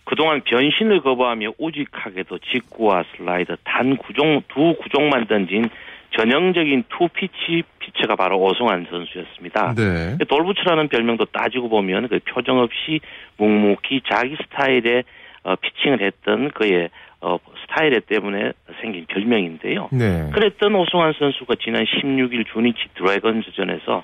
그동안 0.03 0.41
변신을 0.43 1.01
거부하며 1.01 1.53
오직하게도 1.57 2.39
직구와 2.39 3.03
슬라이더 3.15 3.55
단 3.63 3.97
구종, 3.97 4.41
두 4.49 4.75
구종만 4.83 5.25
던진 5.27 5.69
전형적인 6.17 6.83
two-pitch 6.89 7.63
피처가 7.79 8.15
바로 8.15 8.39
오승환 8.39 8.87
선수였습니다. 8.89 9.73
네. 9.75 10.17
돌부처라는 10.27 10.89
별명도 10.89 11.25
따지고 11.25 11.69
보면 11.69 12.07
그 12.07 12.19
표정 12.19 12.59
없이 12.59 12.99
묵묵히 13.37 14.01
자기 14.09 14.35
스타일의 14.43 15.03
어, 15.43 15.55
피칭을 15.55 16.01
했던 16.01 16.51
그의 16.51 16.89
어, 17.21 17.37
스타일 17.65 17.99
때문에 18.01 18.53
생긴 18.81 19.05
별명인데요. 19.07 19.89
네. 19.91 20.29
그랬던 20.33 20.73
오승환 20.75 21.13
선수가 21.17 21.55
지난 21.63 21.83
16일 21.85 22.45
주니치 22.51 22.89
드래건즈전에서 22.95 24.03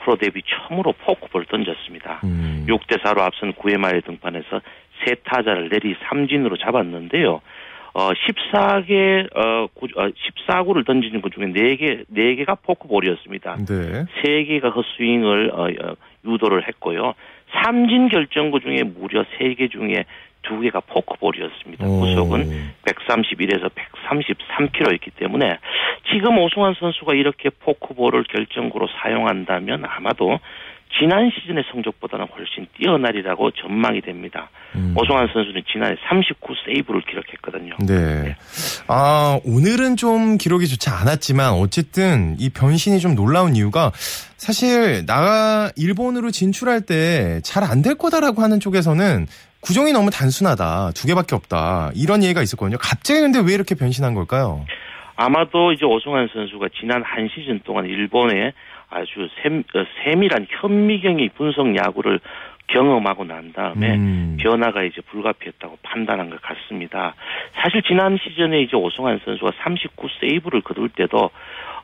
프로 0.00 0.16
데뷔 0.16 0.42
처음으로 0.42 0.92
포크볼을 0.92 1.46
던졌습니다. 1.46 2.20
음. 2.24 2.64
6대 2.68 3.00
4로 3.02 3.20
앞선 3.20 3.52
9회 3.52 3.76
말 3.76 4.00
등판에서 4.02 4.60
세 5.04 5.14
타자를 5.24 5.68
내리 5.68 5.94
삼진으로 6.08 6.56
잡았는데요. 6.56 7.40
어 7.92 8.10
14개 8.12 9.26
어, 9.36 9.66
구, 9.74 9.88
어 9.96 10.08
14구를 10.08 10.86
던지는 10.86 11.20
것 11.22 11.32
중에 11.32 11.46
4개 11.46 12.04
4개가 12.14 12.58
포크볼이었습니다. 12.62 13.56
네. 13.66 14.04
3개가 14.22 14.74
헛스윙을 14.74 15.50
어, 15.52 15.64
어, 15.64 15.96
유도를 16.24 16.68
했고요. 16.68 17.14
삼진 17.52 18.08
결정구 18.08 18.60
중에 18.60 18.84
무려 18.84 19.24
3개 19.24 19.70
중에 19.72 20.04
2개가 20.42 20.82
포크볼이었습니다. 20.86 21.86
오. 21.86 22.00
구속은 22.00 22.70
131에서 23.10 23.70
133km였기 23.70 25.12
때문에 25.18 25.58
지금 26.12 26.38
오승환 26.38 26.74
선수가 26.78 27.14
이렇게 27.14 27.50
포크볼을 27.50 28.24
결정구로 28.24 28.88
사용한다면 29.02 29.84
아마도 29.84 30.38
지난 30.98 31.30
시즌의 31.30 31.62
성적보다는 31.70 32.26
훨씬 32.36 32.66
뛰어나리라고 32.76 33.52
전망이 33.52 34.00
됩니다. 34.00 34.50
음. 34.74 34.92
오승환 34.96 35.28
선수는 35.32 35.62
지난해 35.70 35.94
39 36.08 36.52
세이브를 36.66 37.02
기록했거든요. 37.02 37.76
네. 37.86 38.34
아, 38.88 39.38
오늘은 39.44 39.96
좀 39.96 40.36
기록이 40.36 40.66
좋지 40.66 40.90
않았지만 40.90 41.52
어쨌든 41.52 42.34
이 42.40 42.50
변신이 42.50 42.98
좀 42.98 43.14
놀라운 43.14 43.54
이유가 43.54 43.92
사실 44.36 45.06
나 45.06 45.70
일본으로 45.76 46.32
진출할 46.32 46.80
때 46.82 47.40
잘 47.44 47.62
안 47.62 47.82
될 47.82 47.94
거다라고 47.94 48.42
하는 48.42 48.58
쪽에서는 48.58 49.26
구종이 49.60 49.92
너무 49.92 50.10
단순하다. 50.10 50.92
두 50.94 51.06
개밖에 51.06 51.34
없다. 51.34 51.90
이런 51.94 52.22
얘기가 52.22 52.42
있었거든요. 52.42 52.78
갑자기 52.80 53.20
근데 53.20 53.40
왜 53.40 53.54
이렇게 53.54 53.74
변신한 53.74 54.14
걸까요? 54.14 54.64
아마도 55.16 55.72
이제 55.72 55.84
오승환 55.84 56.28
선수가 56.32 56.68
지난 56.80 57.02
한 57.02 57.28
시즌 57.34 57.60
동안 57.60 57.84
일본의 57.84 58.52
아주 58.88 59.28
세, 59.42 59.48
어, 59.48 59.84
세밀한 60.02 60.46
현미경이 60.48 61.28
분석 61.36 61.76
야구를 61.76 62.20
경험하고 62.68 63.24
난 63.24 63.52
다음에 63.52 63.96
음. 63.96 64.36
변화가 64.40 64.82
이제 64.84 65.00
불가피했다고 65.02 65.78
판단한 65.82 66.30
것 66.30 66.40
같습니다. 66.40 67.14
사실 67.54 67.82
지난 67.82 68.16
시즌에 68.22 68.62
이제 68.62 68.76
오승환 68.76 69.20
선수가 69.24 69.52
39 69.62 70.08
세이브를 70.20 70.62
거둘 70.62 70.88
때도 70.88 71.30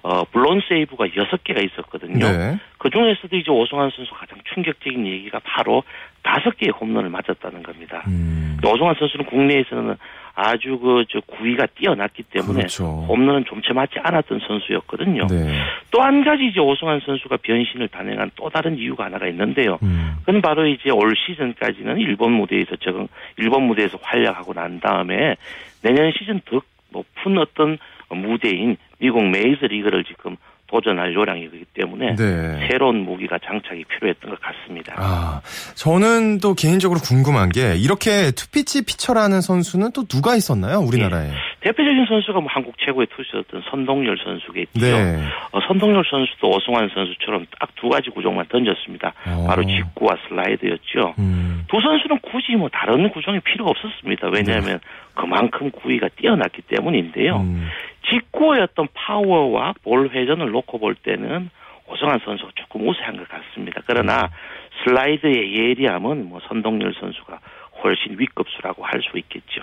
어 0.03 0.25
블론 0.25 0.61
세이브가 0.69 1.07
6개가 1.07 1.65
있었거든요. 1.65 2.27
네. 2.27 2.59
그 2.79 2.91
중에서도 2.91 3.35
이제 3.37 3.51
오승환 3.51 3.91
선수 3.91 4.13
가장 4.15 4.39
충격적인 4.55 5.07
얘기가 5.07 5.41
바로 5.45 5.83
다섯 6.23 6.57
개의 6.57 6.71
홈런을 6.71 7.11
맞았다는 7.11 7.63
겁니다. 7.63 8.05
음. 8.09 8.59
오승환 8.65 8.95
선수는 8.99 9.27
국내에서는 9.27 9.97
아주 10.35 10.79
그 10.79 11.05
저 11.09 11.21
구위가 11.21 11.67
뛰어났기 11.75 12.25
때문에 12.25 12.59
그렇죠. 12.59 12.85
홈런은 13.09 13.45
좀채 13.47 13.73
맞지 13.73 13.99
않았던 14.03 14.41
선수였거든요. 14.47 15.27
네. 15.29 15.63
또한 15.91 16.25
가지 16.25 16.47
이제 16.47 16.61
오승환 16.61 17.01
선수가 17.01 17.39
변신을 17.39 17.89
단행한 17.89 18.33
또 18.37 18.51
다른 18.51 18.77
이유가 18.77 19.05
하나가 19.05 19.27
있는데요. 19.29 19.79
음. 19.83 20.17
그건 20.21 20.43
바로 20.43 20.67
이제 20.67 20.91
올 20.91 21.15
시즌까지는 21.17 21.99
일본 21.99 22.33
무대에서 22.33 22.77
적응, 22.77 23.09
일본 23.39 23.65
무대에서 23.65 23.99
활약하고 24.03 24.53
난 24.53 24.81
다음에 24.81 25.37
내년 25.83 26.13
시즌 26.13 26.41
더 26.45 26.61
높은 26.91 27.39
어떤 27.39 27.79
무대인 28.11 28.77
미국 28.99 29.25
메이저 29.29 29.67
리그를 29.67 30.05
지금 30.05 30.37
도전할 30.69 31.15
요량이기 31.15 31.65
때문에 31.75 32.17
네. 32.17 32.69
새로운 32.69 33.05
무기가 33.05 33.39
장착이 33.39 33.85
필요했던 33.85 34.31
것 34.31 34.41
같습니다. 34.41 34.95
아, 34.97 35.41
저는 35.75 36.39
또 36.41 36.55
개인적으로 36.55 36.99
궁금한 37.01 37.51
게 37.51 37.77
이렇게 37.77 38.33
투피치 38.33 38.85
피처라는 38.85 39.41
선수는 39.41 39.93
또 39.93 40.05
누가 40.05 40.35
있었나요? 40.35 40.81
우리나라에. 40.81 41.31
대표적인 41.67 42.07
선수가 42.07 42.41
뭐 42.41 42.49
한국 42.49 42.77
최고의 42.79 43.09
투수였던 43.09 43.63
선동열 43.71 44.19
선수겠죠. 44.23 44.81
네. 44.81 45.19
어, 45.53 45.61
선동열 45.67 46.05
선수도 46.09 46.51
오승환 46.51 46.91
선수처럼 46.95 47.47
딱 47.59 47.67
두 47.77 47.89
가지 47.91 48.11
구종만 48.11 48.47
던졌습니다. 48.49 49.13
어. 49.27 49.47
바로 49.47 49.63
직구와 49.65 50.17
슬라이드였죠. 50.29 51.15
음. 51.19 51.65
두 51.69 51.81
선수는 51.81 52.19
굳이 52.21 52.57
뭐 52.57 52.69
다른 52.69 53.11
구종이 53.11 53.39
필요가 53.41 53.71
없었습니다. 53.71 54.29
왜냐하면 54.29 54.81
그만큼 55.15 55.71
구위가 55.71 56.09
뛰어났기 56.17 56.63
때문인데요. 56.63 57.37
음. 57.37 57.69
어떤 58.77 58.89
파워와 58.93 59.75
볼 59.83 60.11
회전을 60.11 60.51
놓고 60.51 60.79
볼 60.79 60.95
때는 60.95 61.49
오승환 61.89 62.21
선수가 62.25 62.51
조금 62.57 62.89
우세한 62.89 63.17
것 63.17 63.27
같습니다. 63.29 63.81
그러나 63.87 64.29
슬라이드의 64.85 65.55
예리함은 65.57 66.29
뭐 66.29 66.41
선동열 66.49 66.95
선수가 67.01 67.39
훨씬 67.83 68.19
윗급수라고 68.19 68.85
할 68.85 69.01
수 69.03 69.19
있겠죠. 69.19 69.63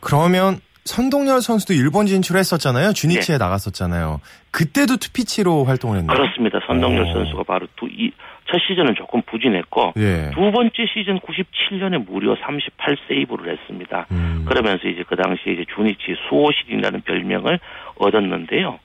그러면 0.00 0.56
선동열 0.84 1.40
선수도 1.42 1.74
일본 1.74 2.06
진출했었잖아요. 2.06 2.92
주니치에 2.92 3.38
네. 3.38 3.44
나갔었잖아요. 3.44 4.20
그때도 4.50 4.96
투피치로 4.96 5.64
활동을 5.64 5.98
했나요? 5.98 6.16
그렇습니다. 6.16 6.58
선동열 6.66 7.02
어. 7.02 7.12
선수가 7.12 7.42
바로 7.44 7.66
두, 7.76 7.86
이, 7.86 8.10
첫 8.50 8.58
시즌은 8.66 8.94
조금 8.96 9.22
부진했고 9.22 9.92
예. 9.98 10.30
두 10.34 10.50
번째 10.50 10.72
시즌 10.92 11.20
97년에 11.20 12.04
무려 12.04 12.34
38세이브를 12.36 13.48
했습니다. 13.58 14.06
음. 14.10 14.44
그러면서 14.48 14.88
이제 14.88 15.04
그 15.06 15.14
당시에 15.16 15.52
이제 15.52 15.64
주니치 15.74 16.16
수호신이라는 16.28 17.02
별명을 17.02 17.60
얻었는데요. 17.96 18.78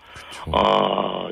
어, 0.52 1.30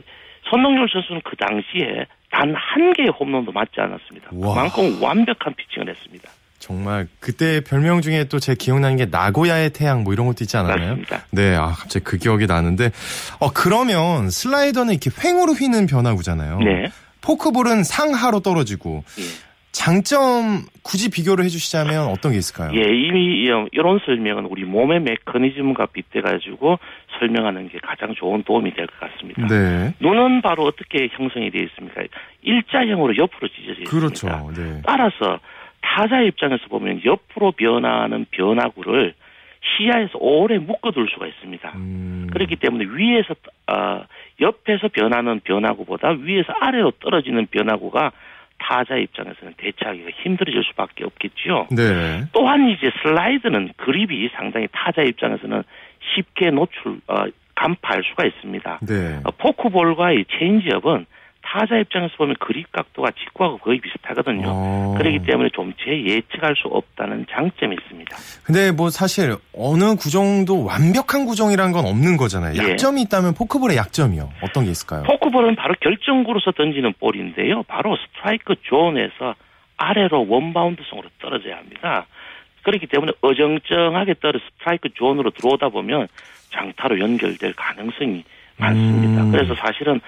선동열 0.49 0.87
선수는 0.91 1.21
그 1.23 1.35
당시에 1.35 2.05
단 2.31 2.53
한 2.55 2.93
개의 2.93 3.09
홈런도 3.09 3.51
맞지 3.51 3.79
않았습니다. 3.79 4.29
와. 4.33 4.53
그만큼 4.55 5.03
완벽한 5.03 5.53
피칭을 5.53 5.87
했습니다. 5.89 6.29
정말 6.67 7.07
그때 7.19 7.59
별명 7.61 7.99
중에 8.01 8.23
또 8.29 8.39
제 8.39 8.55
기억나는 8.55 8.95
게 8.95 9.05
나고야의 9.05 9.71
태양 9.71 10.03
뭐 10.03 10.13
이런 10.13 10.27
것도 10.27 10.43
있지 10.45 10.55
않았나요? 10.55 10.89
맞습니다. 10.91 11.25
네, 11.31 11.55
아 11.57 11.67
갑자기 11.67 12.05
그 12.05 12.17
기억이 12.17 12.45
나는데 12.47 12.91
어 13.39 13.51
그러면 13.53 14.29
슬라이더는 14.29 14.93
이렇게 14.93 15.09
횡으로 15.23 15.51
휘는 15.53 15.87
변화구잖아요. 15.87 16.59
네. 16.59 16.89
포크볼은 17.21 17.83
상하로 17.83 18.39
떨어지고 18.39 19.03
예. 19.19 19.23
장점 19.71 20.61
굳이 20.83 21.09
비교를 21.09 21.43
해주시자면 21.45 22.05
어떤 22.07 22.31
게 22.31 22.37
있을까요? 22.37 22.71
예, 22.75 22.81
이미 22.81 23.43
이- 23.43 23.67
이런 23.71 23.99
설명은 24.05 24.45
우리 24.45 24.63
몸의 24.65 25.01
메커니즘과 25.01 25.87
빗대 25.87 26.21
가지고 26.21 26.77
설명하는 27.19 27.69
게 27.69 27.79
가장 27.83 28.13
좋은 28.15 28.43
도움이 28.43 28.73
될 28.75 28.87
것 28.87 28.99
같습니다. 28.99 29.47
네, 29.47 29.93
눈은 29.99 30.41
바로 30.41 30.63
어떻게 30.63 31.09
형성이 31.11 31.49
되어 31.51 31.63
있습니까? 31.63 32.01
일자형으로 32.43 33.17
옆으로 33.17 33.47
찢어져 33.49 33.81
있습니다. 33.81 33.89
그렇죠. 33.89 34.51
네. 34.55 34.81
따라서 34.85 35.39
타자 35.83 36.21
입장에서 36.21 36.65
보면 36.69 37.01
옆으로 37.05 37.51
변화하는 37.51 38.25
변화구를 38.31 39.13
시야에서 39.61 40.17
오래 40.19 40.57
묶어둘 40.57 41.07
수가 41.09 41.27
있습니다. 41.27 41.71
음, 41.75 42.27
그렇기 42.31 42.55
때문에 42.55 42.85
위에서 42.85 43.35
어, 43.67 44.03
옆에서 44.41 44.87
변하는 44.89 45.39
변화구보다 45.43 46.09
위에서 46.19 46.53
아래로 46.59 46.91
떨어지는 46.99 47.47
변화구가 47.47 48.11
타자 48.57 48.95
입장에서는 48.95 49.53
대처하기가 49.57 50.09
힘들어질 50.23 50.63
수밖에 50.63 51.03
없겠죠. 51.03 51.67
네, 51.71 52.23
또한 52.33 52.69
이제 52.69 52.91
슬라이드는 53.01 53.73
그립이 53.77 54.29
상당히 54.33 54.67
타자 54.71 55.01
입장에서는 55.01 55.63
쉽게 56.15 56.49
노출 56.49 56.99
어, 57.07 57.25
간파할 57.55 58.03
수가 58.03 58.25
있습니다. 58.25 58.79
네. 58.87 59.19
어, 59.23 59.31
포크볼과의 59.37 60.25
체인지업은 60.31 61.05
타자 61.53 61.77
입장에서 61.77 62.15
보면 62.17 62.35
그립 62.39 62.71
각도가 62.71 63.11
직구하고 63.11 63.59
거의 63.59 63.79
비슷하거든요. 63.79 64.47
어. 64.47 64.95
그렇기 64.97 65.19
때문에 65.19 65.49
좀제 65.53 66.03
예측할 66.03 66.55
수 66.55 66.67
없다는 66.67 67.27
장점이 67.29 67.75
있습니다. 67.79 68.17
근데 68.43 68.71
뭐 68.71 68.89
사실 68.89 69.35
어느 69.55 69.95
구종도 69.95 70.65
완벽한 70.65 71.25
구종이라는 71.25 71.71
건 71.71 71.85
없는 71.85 72.17
거잖아요. 72.17 72.55
예. 72.59 72.71
약점이 72.71 73.03
있다면 73.03 73.35
포크볼의 73.35 73.77
약점이요. 73.77 74.31
어떤 74.41 74.65
게 74.65 74.71
있을까요? 74.71 75.03
포크볼은 75.03 75.55
바로 75.55 75.75
결정구로서 75.79 76.53
던지는 76.53 76.93
볼인데요. 76.99 77.61
바로 77.67 77.97
스트라이크 77.97 78.55
존에서 78.63 79.35
아래로 79.77 80.25
원바운드성으로 80.27 81.07
떨어져야 81.21 81.57
합니다. 81.57 82.07
그렇기 82.63 82.87
때문에 82.87 83.11
어정쩡하게 83.21 84.15
떨어 84.21 84.39
스트라이크 84.39 84.89
존으로 84.95 85.29
들어오다 85.29 85.69
보면 85.69 86.07
장타로 86.49 86.99
연결될 86.99 87.53
가능성이 87.53 88.23
많습니다. 88.57 89.23
음. 89.23 89.31
그래서 89.31 89.53
사실은 89.55 90.01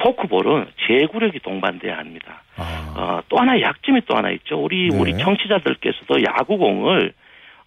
포크볼은 0.00 0.66
제구력이 0.86 1.40
동반돼야 1.40 1.98
합니다. 1.98 2.42
아, 2.56 2.94
어, 2.96 3.22
또 3.28 3.38
하나 3.38 3.60
약점이 3.60 4.02
또 4.06 4.16
하나 4.16 4.30
있죠. 4.30 4.56
우리 4.62 4.88
네. 4.88 4.98
우리 4.98 5.16
청취자들께서도 5.18 6.22
야구공을 6.24 7.12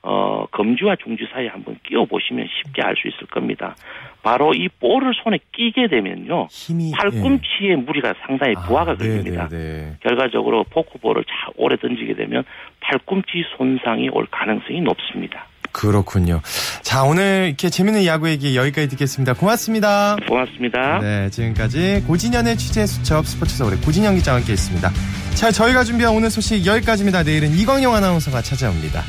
어, 0.05 0.45
검지와 0.51 0.97
중지 0.97 1.25
사이에 1.31 1.47
한번 1.47 1.77
끼워 1.83 2.03
보시면 2.05 2.47
쉽게 2.47 2.81
알 2.81 2.93
수 2.97 3.07
있을 3.07 3.25
겁니다. 3.27 3.75
바로 4.21 4.53
이 4.53 4.67
볼을 4.67 5.13
손에 5.23 5.39
끼게 5.53 5.87
되면요. 5.87 6.47
힘이 6.51 6.91
팔꿈치에 6.91 7.77
무리가 7.77 8.13
상당히 8.25 8.51
예. 8.57 8.67
부하가 8.67 8.91
아, 8.91 8.95
네, 8.97 9.07
걸립니다. 9.07 9.47
네, 9.47 9.57
네. 9.57 9.97
결과적으로 10.01 10.65
포크볼을 10.65 11.23
자, 11.23 11.51
오래 11.55 11.77
던지게 11.77 12.15
되면 12.15 12.43
팔꿈치 12.81 13.45
손상이 13.55 14.09
올 14.09 14.25
가능성이 14.29 14.81
높습니다. 14.81 15.47
그렇군요. 15.73 16.39
자, 16.81 17.03
오늘 17.03 17.47
이렇게 17.47 17.69
재밌는 17.69 18.05
야구 18.05 18.29
얘기 18.29 18.55
여기까지 18.55 18.87
듣겠습니다. 18.89 19.33
고맙습니다. 19.33 20.15
고맙습니다. 20.29 20.99
네, 20.99 21.29
지금까지 21.29 22.03
고진현의 22.07 22.57
취재 22.57 22.85
수첩 22.85 23.27
스포츠 23.27 23.57
서울의 23.57 23.79
고진현 23.81 24.15
기자와 24.15 24.37
함께 24.37 24.53
했습니다. 24.53 24.91
자, 25.33 25.51
저희가 25.51 25.83
준비한 25.83 26.15
오늘 26.15 26.29
소식 26.29 26.65
여기까지입니다. 26.65 27.23
내일은 27.23 27.51
이광용 27.53 27.93
아나운서가 27.93 28.41
찾아옵니다. 28.41 29.03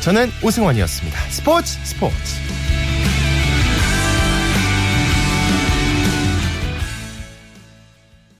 저는 0.00 0.30
오승원이었습니다. 0.44 1.18
스포츠 1.30 1.78
스포츠. 1.82 2.36